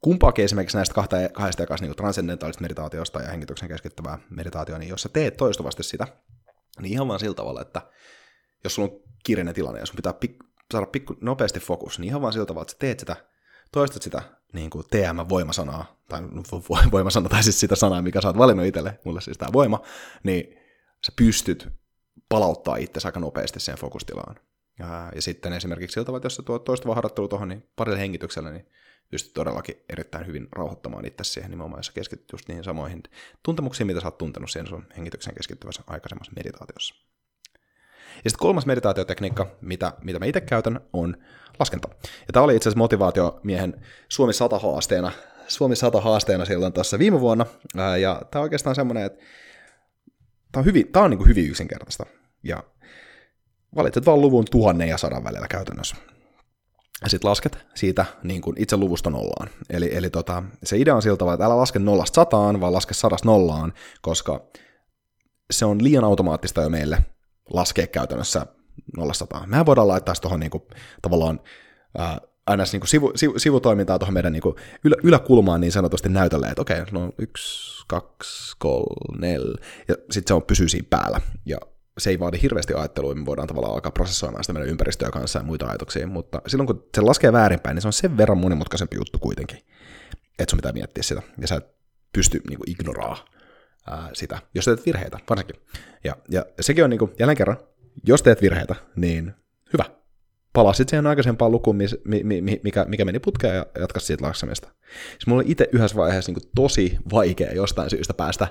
kumpaakin 0.00 0.44
esimerkiksi 0.44 0.76
näistä 0.76 0.94
kahta, 0.94 1.16
kahdesta 1.32 1.62
ekasta 1.62 1.86
niin 1.86 1.96
transcendentaalista 1.96 2.62
meditaatiosta 2.62 3.22
ja 3.22 3.28
hengityksen 3.28 3.68
keskittävää 3.68 4.18
meditaatioa, 4.30 4.78
niin 4.78 4.88
jos 4.88 5.02
sä 5.02 5.08
teet 5.08 5.36
toistuvasti 5.36 5.82
sitä, 5.82 6.06
niin 6.80 6.92
ihan 6.92 7.08
vaan 7.08 7.20
sillä 7.20 7.34
tavalla, 7.34 7.60
että 7.60 7.82
jos 8.64 8.74
sulla 8.74 8.88
on 8.88 9.00
kiireinen 9.24 9.54
tilanne 9.54 9.80
ja 9.80 9.86
sun 9.86 9.96
pitää 9.96 10.14
pik- 10.24 10.46
saada 10.72 10.86
pikku, 10.86 11.16
nopeasti 11.20 11.60
fokus, 11.60 11.98
niin 11.98 12.08
ihan 12.08 12.22
vaan 12.22 12.32
sillä 12.32 12.46
tavalla, 12.46 12.62
että 12.62 12.72
sä 12.72 12.78
teet 12.78 13.00
sitä, 13.00 13.16
toistat 13.72 14.02
sitä 14.02 14.22
niin 14.52 14.70
kuin 14.70 14.84
TM-voimasanaa, 14.90 16.02
tai 16.08 16.22
voimasana, 16.92 17.28
tai 17.28 17.42
siis 17.42 17.60
sitä 17.60 17.76
sanaa, 17.76 18.02
mikä 18.02 18.20
sä 18.20 18.28
oot 18.28 18.38
valinnut 18.38 18.66
itselle, 18.66 18.98
mulle 19.04 19.20
siis 19.20 19.38
tämä 19.38 19.52
voima, 19.52 19.80
niin 20.22 20.58
sä 21.06 21.12
pystyt 21.16 21.68
palauttaa 22.28 22.76
itse 22.76 23.00
aika 23.04 23.20
nopeasti 23.20 23.60
sen 23.60 23.76
fokustilaan. 23.76 24.36
Ja, 24.78 25.12
ja 25.14 25.22
sitten 25.22 25.52
esimerkiksi 25.52 25.94
siltä 25.94 26.06
tavalla, 26.06 26.18
että 26.18 26.26
jos 26.26 26.36
sä 26.36 26.42
tuot 26.42 26.64
toistuvaa 26.64 26.94
harjoittelua 26.94 27.28
tuohon, 27.28 27.48
niin 27.48 27.68
parille 27.76 27.98
hengityksellä, 27.98 28.50
niin 28.50 28.66
pystyt 29.10 29.34
todellakin 29.34 29.76
erittäin 29.88 30.26
hyvin 30.26 30.48
rauhoittamaan 30.52 31.04
itse 31.04 31.24
siihen 31.24 31.50
nimenomaan, 31.50 31.78
jos 31.78 31.90
keskityt 31.90 32.32
just 32.32 32.48
niihin 32.48 32.64
samoihin 32.64 33.02
tuntemuksiin, 33.42 33.86
mitä 33.86 34.00
sä 34.00 34.06
oot 34.06 34.18
tuntenut 34.18 34.50
siihen 34.50 34.66
sun 34.66 34.86
hengityksen 34.96 35.34
keskittyvässä 35.34 35.82
aikaisemmassa 35.86 36.32
meditaatiossa. 36.36 36.94
Ja 38.24 38.30
sitten 38.30 38.38
kolmas 38.38 38.66
meditaatiotekniikka, 38.66 39.46
mitä, 39.60 39.92
mitä 40.02 40.18
mä 40.18 40.26
itse 40.26 40.40
käytän, 40.40 40.80
on 40.92 41.16
laskenta. 41.58 41.88
Ja 42.02 42.32
tämä 42.32 42.44
oli 42.44 42.56
itse 42.56 42.68
asiassa 42.68 42.78
motivaatiomiehen 42.78 43.80
Suomi 44.08 44.32
100 44.32 44.58
haasteena, 44.58 45.12
Suomi 45.48 45.76
100 45.76 46.00
haasteena 46.00 46.44
silloin 46.44 46.72
tuossa 46.72 46.98
viime 46.98 47.20
vuonna. 47.20 47.46
Ja 48.00 48.22
tämä 48.30 48.40
on 48.40 48.42
oikeastaan 48.42 48.76
semmoinen, 48.76 49.04
että 49.04 49.24
Tämä 50.56 50.60
on, 50.60 50.66
hyvin, 50.66 50.92
tämä 50.92 51.04
on 51.04 51.10
niin 51.10 51.18
kuin 51.18 51.28
hyvin 51.28 51.50
yksinkertaista. 51.50 52.06
Ja 52.42 52.62
valitset 53.76 54.06
vaan 54.06 54.20
luvun 54.20 54.44
tuhannen 54.50 54.88
ja 54.88 54.98
sadan 54.98 55.24
välillä 55.24 55.46
käytännössä. 55.48 55.96
Ja 57.02 57.08
sitten 57.08 57.30
lasket 57.30 57.58
siitä 57.74 58.04
niin 58.22 58.40
kuin 58.40 58.56
itse 58.58 58.76
luvusta 58.76 59.10
nollaan. 59.10 59.48
Eli, 59.70 59.96
eli 59.96 60.10
tota, 60.10 60.42
se 60.62 60.76
idea 60.76 60.94
on 60.94 61.02
siltä 61.02 61.16
tavalla, 61.16 61.34
että 61.34 61.44
älä 61.44 61.56
laske 61.56 61.78
nollasta 61.78 62.14
sataan, 62.14 62.60
vaan 62.60 62.72
laske 62.72 62.94
sadasta 62.94 63.28
nollaan, 63.28 63.72
koska 64.02 64.46
se 65.50 65.64
on 65.64 65.84
liian 65.84 66.04
automaattista 66.04 66.62
jo 66.62 66.68
meille 66.68 66.98
laskea 67.52 67.86
käytännössä 67.86 68.46
nollasta 68.96 69.24
sataan. 69.24 69.50
Mehän 69.50 69.66
voidaan 69.66 69.88
laittaa 69.88 70.14
tuohon 70.14 70.40
niin 70.40 70.50
tavallaan 71.02 71.40
ää, 71.98 72.20
aina 72.46 72.64
niin 72.72 72.80
kuin 72.80 72.88
sivu, 72.88 73.12
sivu, 73.14 73.38
sivutoimintaa 73.38 73.98
tuohon 73.98 74.14
meidän 74.14 74.32
niin 74.32 74.42
kuin 74.42 74.56
ylä, 74.84 74.96
yläkulmaan 75.02 75.60
niin 75.60 75.72
sanotusti 75.72 76.08
näytölle, 76.08 76.46
että 76.46 76.62
okei, 76.62 76.84
no 76.90 77.12
yksi, 77.18 77.84
kaksi, 77.88 78.56
kolme, 78.58 79.18
neljä, 79.18 79.54
ja 79.88 79.94
sitten 79.94 80.28
se 80.28 80.34
on 80.34 80.42
pysyy 80.42 80.68
siinä 80.68 80.86
päällä, 80.90 81.20
ja 81.46 81.58
se 81.98 82.10
ei 82.10 82.20
vaadi 82.20 82.42
hirveästi 82.42 82.74
ajattelua, 82.74 83.14
me 83.14 83.26
voidaan 83.26 83.48
tavallaan 83.48 83.74
alkaa 83.74 83.92
prosessoimaan 83.92 84.44
sitä 84.44 84.52
meidän 84.52 84.70
ympäristöä 84.70 85.10
kanssa 85.10 85.38
ja 85.38 85.44
muita 85.44 85.66
ajatuksia, 85.66 86.06
mutta 86.06 86.42
silloin 86.46 86.66
kun 86.66 86.84
se 86.94 87.00
laskee 87.00 87.32
väärinpäin, 87.32 87.74
niin 87.74 87.82
se 87.82 87.88
on 87.88 87.92
sen 87.92 88.16
verran 88.16 88.38
monimutkaisempi 88.38 88.96
juttu 88.96 89.18
kuitenkin, 89.18 89.58
että 90.38 90.50
sun 90.50 90.56
pitää 90.56 90.72
miettiä 90.72 91.02
sitä, 91.02 91.22
ja 91.40 91.48
sä 91.48 91.54
et 91.54 91.66
pysty 92.12 92.40
niin 92.48 92.58
kuin 92.58 92.70
ignoraa 92.70 93.24
ää, 93.90 94.10
sitä, 94.12 94.38
jos 94.54 94.64
teet 94.64 94.86
virheitä, 94.86 95.18
varsinkin. 95.30 95.56
Ja, 96.04 96.16
ja 96.28 96.44
sekin 96.60 96.84
on 96.84 96.90
niin 96.90 96.98
kuin, 96.98 97.12
jälleen 97.18 97.36
kerran, 97.36 97.56
jos 98.04 98.22
teet 98.22 98.42
virheitä, 98.42 98.74
niin 98.96 99.32
hyvä, 99.72 99.84
palasit 100.52 100.88
siihen 100.88 101.06
aikaisempaan 101.06 101.52
lukuun, 101.52 101.76
mikä, 102.62 102.84
mikä 102.88 103.04
meni 103.04 103.18
putkeen 103.18 103.54
ja 103.54 103.66
jatka 103.80 104.00
siitä 104.00 104.24
laksamista. 104.24 104.68
Siis 105.10 105.26
mulla 105.26 105.42
oli 105.42 105.50
itse 105.50 105.68
yhdessä 105.72 105.96
vaiheessa 105.96 106.32
niin 106.32 106.50
tosi 106.54 106.98
vaikea 107.12 107.52
jostain 107.52 107.90
syystä 107.90 108.14
päästä 108.14 108.48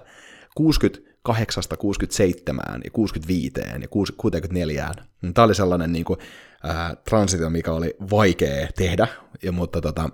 68, 0.56 1.64
67 1.80 2.82
ja 2.84 2.92
65 2.92 3.54
ja 3.82 3.88
64. 3.88 4.92
Tämä 5.34 5.46
oli 5.46 5.56
sellainen 5.56 5.92
niin 5.92 6.06
kuin, 6.06 6.20
äh, 6.70 6.98
transitio, 7.10 7.50
mikä 7.50 7.72
oli 7.72 7.96
vaikea 8.12 8.68
tehdä, 8.76 9.08
ja, 9.44 9.52
mutta 9.52 9.82
tota, 9.82 10.10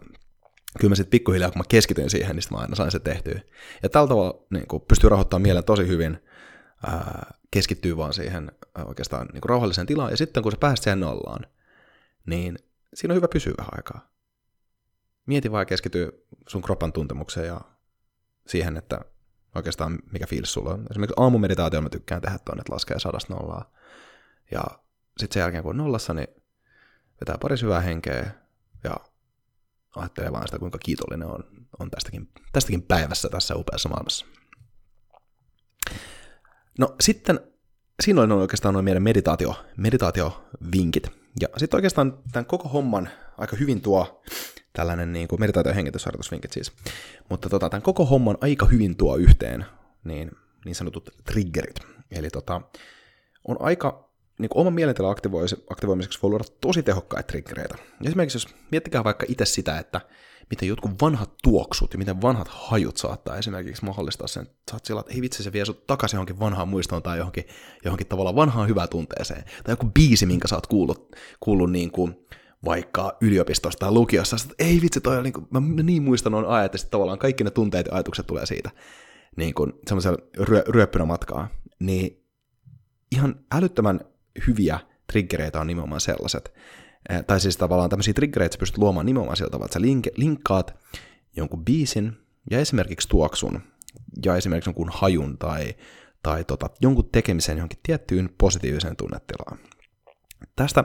kyllä 0.79 0.89
mä 0.89 0.95
sitten 0.95 1.11
pikkuhiljaa, 1.11 1.51
kun 1.51 1.59
mä 1.59 1.63
keskityin 1.69 2.09
siihen, 2.09 2.35
niin 2.35 2.43
mä 2.51 2.57
aina 2.57 2.75
sain 2.75 2.91
se 2.91 2.99
tehtyä. 2.99 3.41
Ja 3.83 3.89
tällä 3.89 4.07
tavalla 4.07 4.45
niin 4.49 4.67
kuin, 4.67 4.83
pystyy 4.87 5.09
rahoittamaan 5.09 5.41
mielen 5.41 5.63
tosi 5.63 5.87
hyvin, 5.87 6.23
ää, 6.87 7.33
keskittyy 7.51 7.97
vaan 7.97 8.13
siihen 8.13 8.51
ää, 8.75 8.85
oikeastaan 8.85 9.27
niin 9.33 9.43
rauhalliseen 9.45 9.87
tilaan, 9.87 10.11
ja 10.11 10.17
sitten 10.17 10.43
kun 10.43 10.51
sä 10.51 10.57
pääset 10.57 10.83
siihen 10.83 10.99
nollaan, 10.99 11.45
niin 12.25 12.59
siinä 12.93 13.11
on 13.11 13.15
hyvä 13.15 13.27
pysyä 13.27 13.53
vähän 13.57 13.71
aikaa. 13.77 14.11
Mieti 15.25 15.51
vaan 15.51 15.65
keskity 15.65 16.25
sun 16.47 16.61
kropan 16.61 16.93
tuntemukseen 16.93 17.47
ja 17.47 17.61
siihen, 18.47 18.77
että 18.77 19.01
oikeastaan 19.55 19.99
mikä 20.11 20.27
fiilis 20.27 20.53
sulla 20.53 20.73
on. 20.73 20.87
Esimerkiksi 20.91 21.15
aamumeditaatio 21.17 21.81
mä 21.81 21.89
tykkään 21.89 22.21
tehdä 22.21 22.39
tuonne, 22.45 22.61
että 22.61 22.73
laskee 22.73 22.99
sadasta 22.99 23.33
nollaa. 23.33 23.71
Ja 24.51 24.63
sitten 25.17 25.33
sen 25.33 25.41
jälkeen 25.41 25.63
kun 25.63 25.69
on 25.69 25.77
nollassa, 25.77 26.13
niin 26.13 26.27
vetää 27.21 27.37
pari 27.41 27.57
syvää 27.57 27.79
henkeä 27.79 28.31
ja 28.83 28.95
ajattelee 29.95 30.31
vaan 30.31 30.47
sitä, 30.47 30.59
kuinka 30.59 30.77
kiitollinen 30.77 31.27
on, 31.27 31.43
on 31.79 31.91
tästäkin, 31.91 32.29
tästäkin 32.51 32.81
päivässä 32.81 33.29
tässä 33.29 33.55
upeassa 33.55 33.89
maailmassa. 33.89 34.25
No 36.79 36.95
sitten 37.01 37.39
siinä 38.03 38.21
oli 38.21 38.33
oikeastaan 38.33 38.73
noin 38.73 38.85
meidän 38.85 39.03
meditaatio, 39.03 39.65
meditaatiovinkit. 39.77 41.11
Ja 41.41 41.47
sitten 41.57 41.77
oikeastaan 41.77 42.19
tämän 42.31 42.45
koko 42.45 42.69
homman 42.69 43.09
aika 43.37 43.55
hyvin 43.55 43.81
tuo 43.81 44.23
tällainen 44.73 45.13
niin 45.13 45.27
kuin 45.27 45.41
meditaatio- 45.41 45.73
hengitysharjoitusvinkit 45.73 46.51
siis. 46.51 46.71
Mutta 47.29 47.49
tota, 47.49 47.69
tämän 47.69 47.81
koko 47.81 48.05
homman 48.05 48.37
aika 48.41 48.65
hyvin 48.65 48.95
tuo 48.95 49.15
yhteen 49.15 49.65
niin, 50.03 50.31
niin 50.65 50.75
sanotut 50.75 51.09
triggerit. 51.25 51.75
Eli 52.11 52.29
tota, 52.29 52.61
on 53.47 53.57
aika 53.59 54.10
niin 54.41 54.49
oman 54.55 54.73
mielentilan 54.73 55.15
aktivoimiseksi 55.69 56.19
voi 56.21 56.29
luoda 56.29 56.43
tosi 56.61 56.83
tehokkaita 56.83 57.27
triggereitä. 57.27 57.75
Esimerkiksi 58.05 58.35
jos 58.35 58.47
miettikää 58.71 59.03
vaikka 59.03 59.25
itse 59.29 59.45
sitä, 59.45 59.79
että 59.79 60.01
miten 60.49 60.69
jotkut 60.69 60.91
vanhat 61.01 61.31
tuoksut 61.43 61.93
ja 61.93 61.99
miten 61.99 62.21
vanhat 62.21 62.47
hajut 62.47 62.97
saattaa 62.97 63.37
esimerkiksi 63.37 63.85
mahdollistaa 63.85 64.27
sen, 64.27 64.43
että 64.43 64.71
sä 64.71 64.75
oot 64.75 64.85
sillä, 64.85 64.99
että 64.99 65.13
hei 65.13 65.21
vitsi, 65.21 65.43
se 65.43 65.53
vie 65.53 65.65
sut 65.65 65.87
takaisin 65.87 66.17
johonkin 66.17 66.39
vanhaan 66.39 66.67
muistoon 66.67 67.03
tai 67.03 67.17
johonkin, 67.17 67.43
johonkin 67.85 68.07
tavallaan 68.07 68.35
vanhaan 68.35 68.69
hyvään 68.69 68.89
tunteeseen. 68.89 69.43
Tai 69.63 69.73
joku 69.73 69.85
biisi, 69.85 70.25
minkä 70.25 70.47
sä 70.47 70.55
oot 70.55 70.67
kuullut, 70.67 71.15
kuullut 71.39 71.71
niin 71.71 71.91
kuin, 71.91 72.27
vaikka 72.65 73.17
yliopistosta 73.21 73.79
tai 73.79 73.91
lukiossa, 73.91 74.37
että 74.41 74.55
ei 74.59 74.81
vitsi, 74.81 75.01
toi 75.01 75.17
on 75.17 75.23
niin 75.23 75.33
kuin, 75.33 75.47
mä 75.49 75.59
niin 75.83 76.03
muistan 76.03 76.33
on 76.33 76.45
ajat, 76.45 76.75
että 76.75 76.87
tavallaan 76.91 77.19
kaikki 77.19 77.43
ne 77.43 77.51
tunteet 77.51 77.85
ja 77.85 77.93
ajatukset 77.93 78.27
tulee 78.27 78.45
siitä 78.45 78.69
niin 79.35 79.53
kuin 79.53 79.73
semmoisella 79.87 80.17
ryö, 80.37 80.63
ryöppynä 80.67 81.05
matkaa, 81.05 81.47
niin 81.79 82.25
ihan 83.11 83.35
älyttömän 83.51 83.99
hyviä 84.47 84.79
triggereitä 85.11 85.59
on 85.59 85.67
nimenomaan 85.67 86.01
sellaiset, 86.01 86.53
eh, 87.09 87.23
tai 87.27 87.39
siis 87.39 87.57
tavallaan 87.57 87.89
tämmöisiä 87.89 88.13
triggereitä 88.13 88.53
sä 88.53 88.59
pystyt 88.59 88.77
luomaan 88.77 89.05
nimenomaan 89.05 89.37
sillä 89.37 89.49
tavalla, 89.49 89.65
että 89.65 89.73
sä 89.73 89.81
link, 89.81 90.07
linkkaat 90.15 90.73
jonkun 91.35 91.65
biisin 91.65 92.17
ja 92.51 92.59
esimerkiksi 92.59 93.09
tuoksun 93.09 93.61
ja 94.25 94.35
esimerkiksi 94.35 94.69
jonkun 94.69 94.89
hajun 94.93 95.37
tai, 95.37 95.75
tai 96.23 96.43
tota, 96.43 96.69
jonkun 96.81 97.09
tekemisen 97.11 97.57
johonkin 97.57 97.79
tiettyyn 97.83 98.29
positiiviseen 98.37 98.95
tunnetilaan. 98.95 99.59
Tästä 100.55 100.83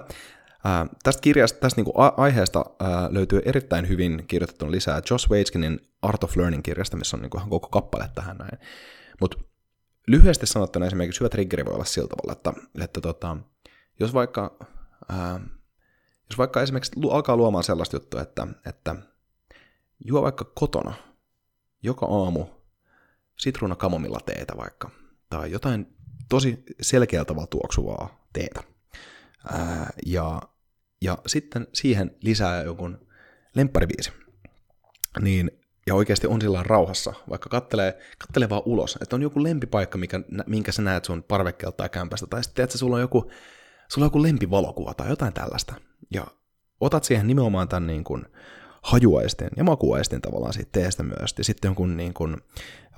Ää, 0.66 0.86
tästä 1.02 1.20
kirjasta, 1.20 1.60
tästä 1.60 1.78
niinku 1.78 1.92
aiheesta 2.16 2.64
ää, 2.80 3.08
löytyy 3.12 3.42
erittäin 3.44 3.88
hyvin 3.88 4.24
kirjoitettu 4.28 4.70
lisää 4.70 5.02
Josh 5.10 5.30
Waitskinin 5.30 5.80
Art 6.02 6.24
of 6.24 6.36
Learning 6.36 6.62
kirjasta, 6.62 6.96
missä 6.96 7.16
on 7.16 7.22
niinku 7.22 7.38
ihan 7.38 7.50
koko 7.50 7.68
kappale 7.68 8.08
tähän 8.14 8.36
näin. 8.36 8.58
Mutta 9.20 9.38
lyhyesti 10.06 10.46
sanottuna 10.46 10.86
esimerkiksi 10.86 11.20
hyvä 11.20 11.28
triggeri 11.28 11.64
voi 11.64 11.74
olla 11.74 11.84
sillä 11.84 12.08
tavalla, 12.08 12.32
että, 12.32 12.52
että 12.84 13.00
tota, 13.00 13.36
jos 14.00 14.14
vaikka, 14.14 14.56
ää, 15.08 15.40
jos 16.30 16.38
vaikka 16.38 16.62
esimerkiksi 16.62 17.00
alkaa 17.10 17.36
luomaan 17.36 17.64
sellaista 17.64 17.96
juttua, 17.96 18.22
että, 18.22 18.46
että 18.66 18.96
juo 20.04 20.22
vaikka 20.22 20.44
kotona 20.44 20.94
joka 21.82 22.06
aamu 22.06 22.46
sitruuna 23.38 23.76
kamomilla 23.76 24.20
teetä 24.26 24.56
vaikka, 24.56 24.90
tai 25.30 25.50
jotain 25.50 25.96
tosi 26.28 26.62
selkeältä 26.80 27.34
tuoksuvaa 27.50 28.28
teetä, 28.32 28.62
ää, 29.52 29.90
ja 30.06 30.42
ja 31.02 31.18
sitten 31.26 31.66
siihen 31.72 32.16
lisää 32.22 32.62
jonkun 32.62 33.06
lempparibiisi. 33.54 34.12
Niin, 35.20 35.50
ja 35.86 35.94
oikeasti 35.94 36.26
on 36.26 36.40
sillä 36.40 36.62
rauhassa, 36.62 37.12
vaikka 37.30 37.48
kattelee, 37.48 37.98
kattelee 38.18 38.48
vaan 38.48 38.62
ulos, 38.64 38.98
että 39.02 39.16
on 39.16 39.22
joku 39.22 39.42
lempipaikka, 39.42 39.98
mikä, 39.98 40.20
minkä 40.46 40.72
sä 40.72 40.82
näet 40.82 41.04
sun 41.04 41.22
parvekkeelta 41.22 41.76
tai 41.76 41.88
kämpästä, 41.88 42.26
tai 42.26 42.44
sitten 42.44 42.62
että 42.64 42.78
sulla 42.78 42.96
on 42.96 43.02
joku, 43.02 43.30
sulla 43.88 44.04
on 44.04 44.06
joku 44.06 44.22
lempivalokuva 44.22 44.94
tai 44.94 45.08
jotain 45.08 45.32
tällaista. 45.32 45.74
Ja 46.10 46.26
otat 46.80 47.04
siihen 47.04 47.26
nimenomaan 47.26 47.68
tämän 47.68 47.86
niin 47.86 48.04
kuin 48.04 48.26
hajuaistin 48.82 49.48
ja 49.56 49.64
makuaistin 49.64 50.20
tavallaan 50.20 50.52
siitä 50.52 50.72
teestä 50.72 51.02
myös, 51.02 51.34
ja 51.38 51.44
sitten 51.44 51.68
jonkun 51.68 51.96
niin 51.96 52.14
kuin, 52.14 52.36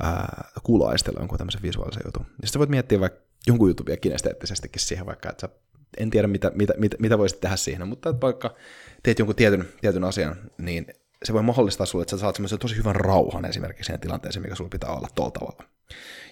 ää, 0.02 0.50
kuuloaistella 0.62 1.20
jonkun 1.20 1.38
tämmöisen 1.38 1.62
visuaalisen 1.62 2.02
jutun. 2.04 2.26
Ja 2.42 2.46
sitten 2.46 2.58
voit 2.58 2.70
miettiä 2.70 3.00
vaikka 3.00 3.20
jonkun 3.46 3.70
jutun 3.70 3.86
vielä 3.86 3.96
kinesteettisestikin 3.96 4.82
siihen, 4.82 5.06
vaikka 5.06 5.30
että 5.30 5.40
sä 5.40 5.48
en 5.96 6.10
tiedä 6.10 6.28
mitä, 6.28 6.52
mitä, 6.54 6.74
mitä, 6.76 6.96
mitä 7.00 7.18
voisit 7.18 7.40
tehdä 7.40 7.56
siihen, 7.56 7.88
mutta 7.88 8.10
että 8.10 8.20
vaikka 8.20 8.54
teet 9.02 9.18
jonkun 9.18 9.36
tietyn, 9.36 9.68
tietyn 9.80 10.04
asian, 10.04 10.36
niin 10.58 10.86
se 11.24 11.32
voi 11.32 11.42
mahdollistaa 11.42 11.86
sulle, 11.86 12.02
että 12.02 12.16
sä 12.16 12.20
saat 12.20 12.36
semmoisen 12.36 12.58
tosi 12.58 12.76
hyvän 12.76 12.96
rauhan 12.96 13.44
esimerkiksi 13.44 13.84
siihen 13.84 14.00
tilanteeseen, 14.00 14.42
mikä 14.42 14.54
sulla 14.54 14.70
pitää 14.70 14.90
olla 14.90 15.08
tuolla 15.14 15.30
tavalla. 15.30 15.64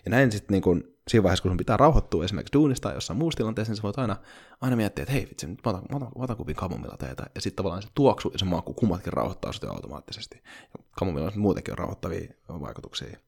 Ja 0.05 0.11
näin 0.11 0.33
sitten 0.33 0.55
niin 0.55 0.63
kun, 0.63 0.85
siinä 1.09 1.23
vaiheessa, 1.23 1.43
kun 1.43 1.51
sun 1.51 1.57
pitää 1.57 1.77
rauhoittua 1.77 2.25
esimerkiksi 2.25 2.53
duunista 2.53 2.89
tai 2.89 2.97
jossain 2.97 3.19
muussa 3.19 3.37
tilanteessa, 3.37 3.71
niin 3.71 3.77
sä 3.77 3.83
voit 3.83 3.99
aina, 3.99 4.17
aina 4.61 4.77
miettiä, 4.77 5.03
että 5.03 5.13
hei 5.13 5.27
vitsi, 5.31 5.47
nyt 5.47 5.59
mä 5.65 5.71
otan, 5.71 5.83
mä 5.91 5.97
otan, 5.97 6.09
mä 6.19 6.25
otan 6.25 6.37
kupin 6.37 6.57
kamomilla 6.57 6.97
teetä, 6.97 7.27
ja 7.35 7.41
sitten 7.41 7.57
tavallaan 7.57 7.83
se 7.83 7.89
tuoksu 7.95 8.31
ja 8.33 8.39
se 8.39 8.45
maku 8.45 8.75
kummatkin 8.75 9.13
rauhoittaa 9.13 9.53
sut 9.53 9.65
automaattisesti. 9.65 10.41
Ja 10.45 10.85
kamomilla 10.99 11.27
on 11.27 11.39
muutenkin 11.39 11.73
on 11.73 11.79
rauhoittavia 11.79 12.29
vaikutuksia. 12.49 13.19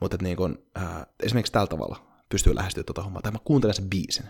Mutta 0.00 0.16
niin 0.22 0.36
kun, 0.36 0.62
äh, 0.78 1.06
esimerkiksi 1.22 1.52
tällä 1.52 1.66
tavalla 1.66 2.02
pystyy 2.28 2.54
lähestyä 2.54 2.82
tuota 2.82 3.02
hommaa, 3.02 3.22
tai 3.22 3.32
mä 3.32 3.38
kuuntelen 3.44 3.74
sen 3.74 3.90
biisin, 3.90 4.24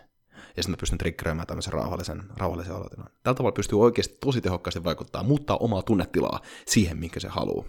ja 0.57 0.63
sitten 0.63 0.73
mä 0.73 0.77
pystyn 0.77 0.99
triggeröimään 0.99 1.47
tämmöisen 1.47 1.73
rauhallisen, 1.73 2.23
rauhallisen 2.37 2.75
olotilan. 2.75 3.11
Tällä 3.23 3.37
tavalla 3.37 3.55
pystyy 3.55 3.81
oikeasti 3.81 4.17
tosi 4.21 4.41
tehokkaasti 4.41 4.85
vaikuttaa, 4.85 5.23
muuttaa 5.23 5.57
omaa 5.57 5.83
tunnetilaa 5.83 6.41
siihen, 6.67 6.99
minkä 6.99 7.21
se 7.21 7.29
haluaa. 7.29 7.65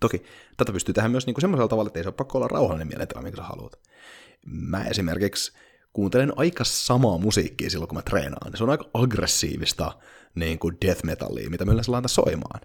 Toki 0.00 0.22
tätä 0.56 0.72
pystyy 0.72 0.94
tehdä 0.94 1.08
myös 1.08 1.26
niinku 1.26 1.40
semmoisella 1.40 1.68
tavalla, 1.68 1.88
että 1.88 1.98
ei 1.98 2.04
se 2.04 2.08
ole 2.08 2.14
pakko 2.14 2.38
olla 2.38 2.48
rauhallinen 2.48 2.88
mielentila, 2.88 3.22
minkä 3.22 3.36
sä 3.36 3.42
haluat. 3.42 3.80
Mä 4.46 4.84
esimerkiksi 4.84 5.52
kuuntelen 5.92 6.32
aika 6.36 6.64
samaa 6.64 7.18
musiikkia 7.18 7.70
silloin, 7.70 7.88
kun 7.88 7.98
mä 7.98 8.02
treenaan. 8.02 8.56
Se 8.56 8.64
on 8.64 8.70
aika 8.70 8.90
aggressiivista 8.94 9.92
niin 10.34 10.58
kuin 10.58 10.76
death 10.86 11.04
metallia, 11.04 11.50
mitä 11.50 11.64
me 11.64 11.72
yleensä 11.72 11.92
laitetaan 11.92 12.08
soimaan. 12.08 12.60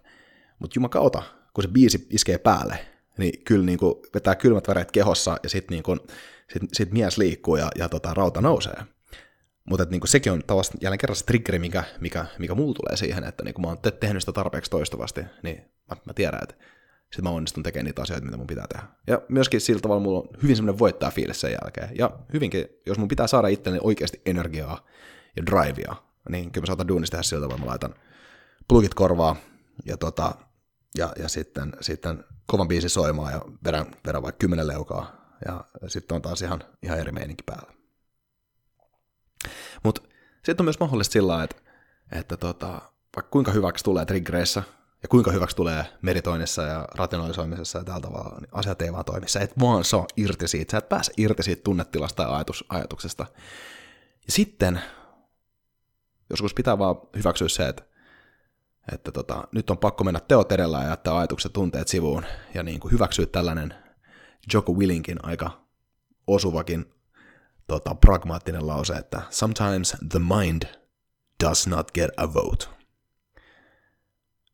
Mutta 0.60 0.74
jumakauta, 0.78 1.24
kun 1.54 1.64
se 1.64 1.68
biisi 1.68 2.08
iskee 2.10 2.38
päälle, 2.38 2.80
niin 3.18 3.44
kyllä 3.44 3.66
niin 3.66 3.80
kuin 3.80 3.96
vetää 4.14 4.36
kylmät 4.36 4.68
väreet 4.68 4.92
kehossa 4.92 5.38
ja 5.44 5.50
sitten 5.50 5.76
niin 5.76 6.00
sit, 6.54 6.64
sit 6.74 6.92
mies 6.92 7.18
liikkuu 7.18 7.56
ja, 7.56 7.70
ja 7.76 7.90
tota, 7.90 8.14
rauta 8.14 8.42
nousee. 8.42 8.84
Mutta 9.66 9.86
niinku 9.90 10.08
sekin 10.08 10.32
on 10.32 10.44
tavallaan 10.48 10.78
jälleen 10.82 10.98
kerran 10.98 11.16
se 11.16 11.26
triggeri, 11.26 11.60
mikä, 11.60 11.84
mikä, 12.00 12.26
mikä 12.40 12.56
mulla 12.56 12.74
tulee 12.74 12.98
siihen, 12.98 13.24
että 13.24 13.44
niinku 13.44 13.62
mä 13.62 13.68
oon 13.68 13.78
te- 13.78 13.92
tehnyt 13.92 14.22
sitä 14.22 14.32
tarpeeksi 14.32 14.72
toistuvasti, 14.72 15.22
niin 15.44 15.58
mä, 15.90 15.98
mä 16.06 16.14
tiedän, 16.14 16.44
että 16.44 16.56
sit 17.14 17.24
mä 17.24 17.30
onnistun 17.30 17.64
tekemään 17.64 17.86
niitä 17.86 18.02
asioita, 18.02 18.26
mitä 18.26 18.38
mun 18.38 18.48
pitää 18.48 18.66
tehdä. 18.74 18.88
Ja 19.08 19.22
myöskin 19.30 19.62
sillä 19.62 19.82
tavalla 19.82 20.02
mulla 20.02 20.20
on 20.20 20.28
hyvin 20.44 20.56
semmoinen 20.56 20.80
voittaa 20.80 21.12
fiilis 21.12 21.42
sen 21.42 21.52
jälkeen. 21.52 21.90
Ja 21.98 22.12
hyvinkin, 22.34 22.68
jos 22.86 22.98
mun 22.98 23.08
pitää 23.08 23.28
saada 23.28 23.48
itselleni 23.48 23.82
oikeasti 23.84 24.22
energiaa 24.26 24.86
ja 25.36 25.46
drivea, 25.46 25.96
niin 26.30 26.52
kyllä 26.52 26.64
mä 26.64 26.68
saatan 26.68 26.88
duunista 26.88 27.12
tehdä 27.12 27.24
sillä 27.24 27.42
tavalla, 27.42 27.64
mä 27.66 27.70
laitan 27.70 27.96
plugit 28.68 28.94
korvaa 28.94 29.36
ja, 29.86 29.98
tota, 29.98 30.36
ja, 30.98 31.14
ja 31.20 31.30
sitten, 31.30 31.74
sitten 31.82 32.24
kovan 32.48 32.68
biisin 32.68 32.90
soimaan 32.90 33.34
ja 33.34 33.42
vedän, 33.66 33.86
vedän 34.08 34.24
vaikka 34.24 34.40
kymmenen 34.40 34.68
leukaa 34.68 35.38
ja 35.48 35.64
sitten 35.88 36.16
on 36.16 36.22
taas 36.22 36.42
ihan, 36.42 36.64
ihan 36.84 37.00
eri 37.00 37.12
meininki 37.12 37.44
päällä. 37.46 37.75
Mutta 39.84 40.02
sitten 40.44 40.64
on 40.64 40.66
myös 40.66 40.80
mahdollista 40.80 41.14
sillä 41.14 41.44
että, 41.44 41.56
että 42.12 42.38
tota, 42.38 42.68
vaikka 43.16 43.32
kuinka 43.32 43.52
hyväksi 43.52 43.84
tulee 43.84 44.06
triggereissä 44.06 44.64
ja 45.04 45.10
kuinka 45.10 45.32
hyväksi 45.32 45.56
tulee 45.56 45.86
meditoinnissa 46.02 46.62
ja 46.62 46.88
rationalisoimisessa 46.96 47.78
ja 47.80 47.84
tällä 47.84 48.00
tavalla, 48.00 48.40
niin 48.40 48.50
asiat 48.52 48.82
ei 48.82 48.94
vaan 48.94 49.06
toimi. 49.06 49.28
Sä 49.28 49.40
et 49.40 49.60
vaan 49.60 49.84
saa 49.84 50.06
irti 50.18 50.48
siitä, 50.48 50.72
sä 50.72 50.78
et 50.78 50.90
pääse 50.90 51.14
irti 51.18 51.44
siitä 51.44 51.64
tunnetilasta 51.64 52.24
ja 52.24 52.36
ajatus, 52.36 52.66
ajatuksesta. 52.70 53.26
Ja 54.26 54.32
sitten 54.32 54.82
joskus 56.30 56.54
pitää 56.54 56.78
vaan 56.78 56.96
hyväksyä 57.16 57.48
se, 57.48 57.68
että, 57.68 57.84
että 58.92 59.12
tota, 59.12 59.48
nyt 59.52 59.70
on 59.70 59.78
pakko 59.78 60.04
mennä 60.04 60.20
teot 60.20 60.52
edellä 60.52 60.82
ja 60.84 60.90
jättää 60.90 61.18
ajatukset 61.18 61.54
tunteet 61.54 61.88
sivuun 61.88 62.26
ja 62.54 62.64
niin 62.64 62.80
kuin 62.80 62.92
hyväksyä 62.92 63.26
tällainen 63.26 63.74
Joko 64.54 64.74
Willinkin 64.74 65.26
aika 65.26 65.66
osuvakin 66.28 66.94
tota, 67.68 67.96
pragmaattinen 67.96 68.68
lause, 68.68 68.94
että 68.94 69.22
sometimes 69.30 69.96
the 70.10 70.20
mind 70.20 70.64
does 71.44 71.68
not 71.68 71.92
get 71.92 72.12
a 72.18 72.34
vote. 72.34 72.66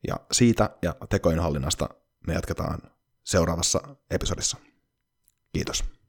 Ja 0.08 0.16
siitä 0.32 0.70
ja 0.82 0.96
tekojen 1.10 1.40
hallinnasta 1.40 1.90
me 2.28 2.34
jatketaan 2.34 2.80
seuraavassa 3.24 3.96
episodissa. 4.10 4.58
Kiitos. 5.54 5.84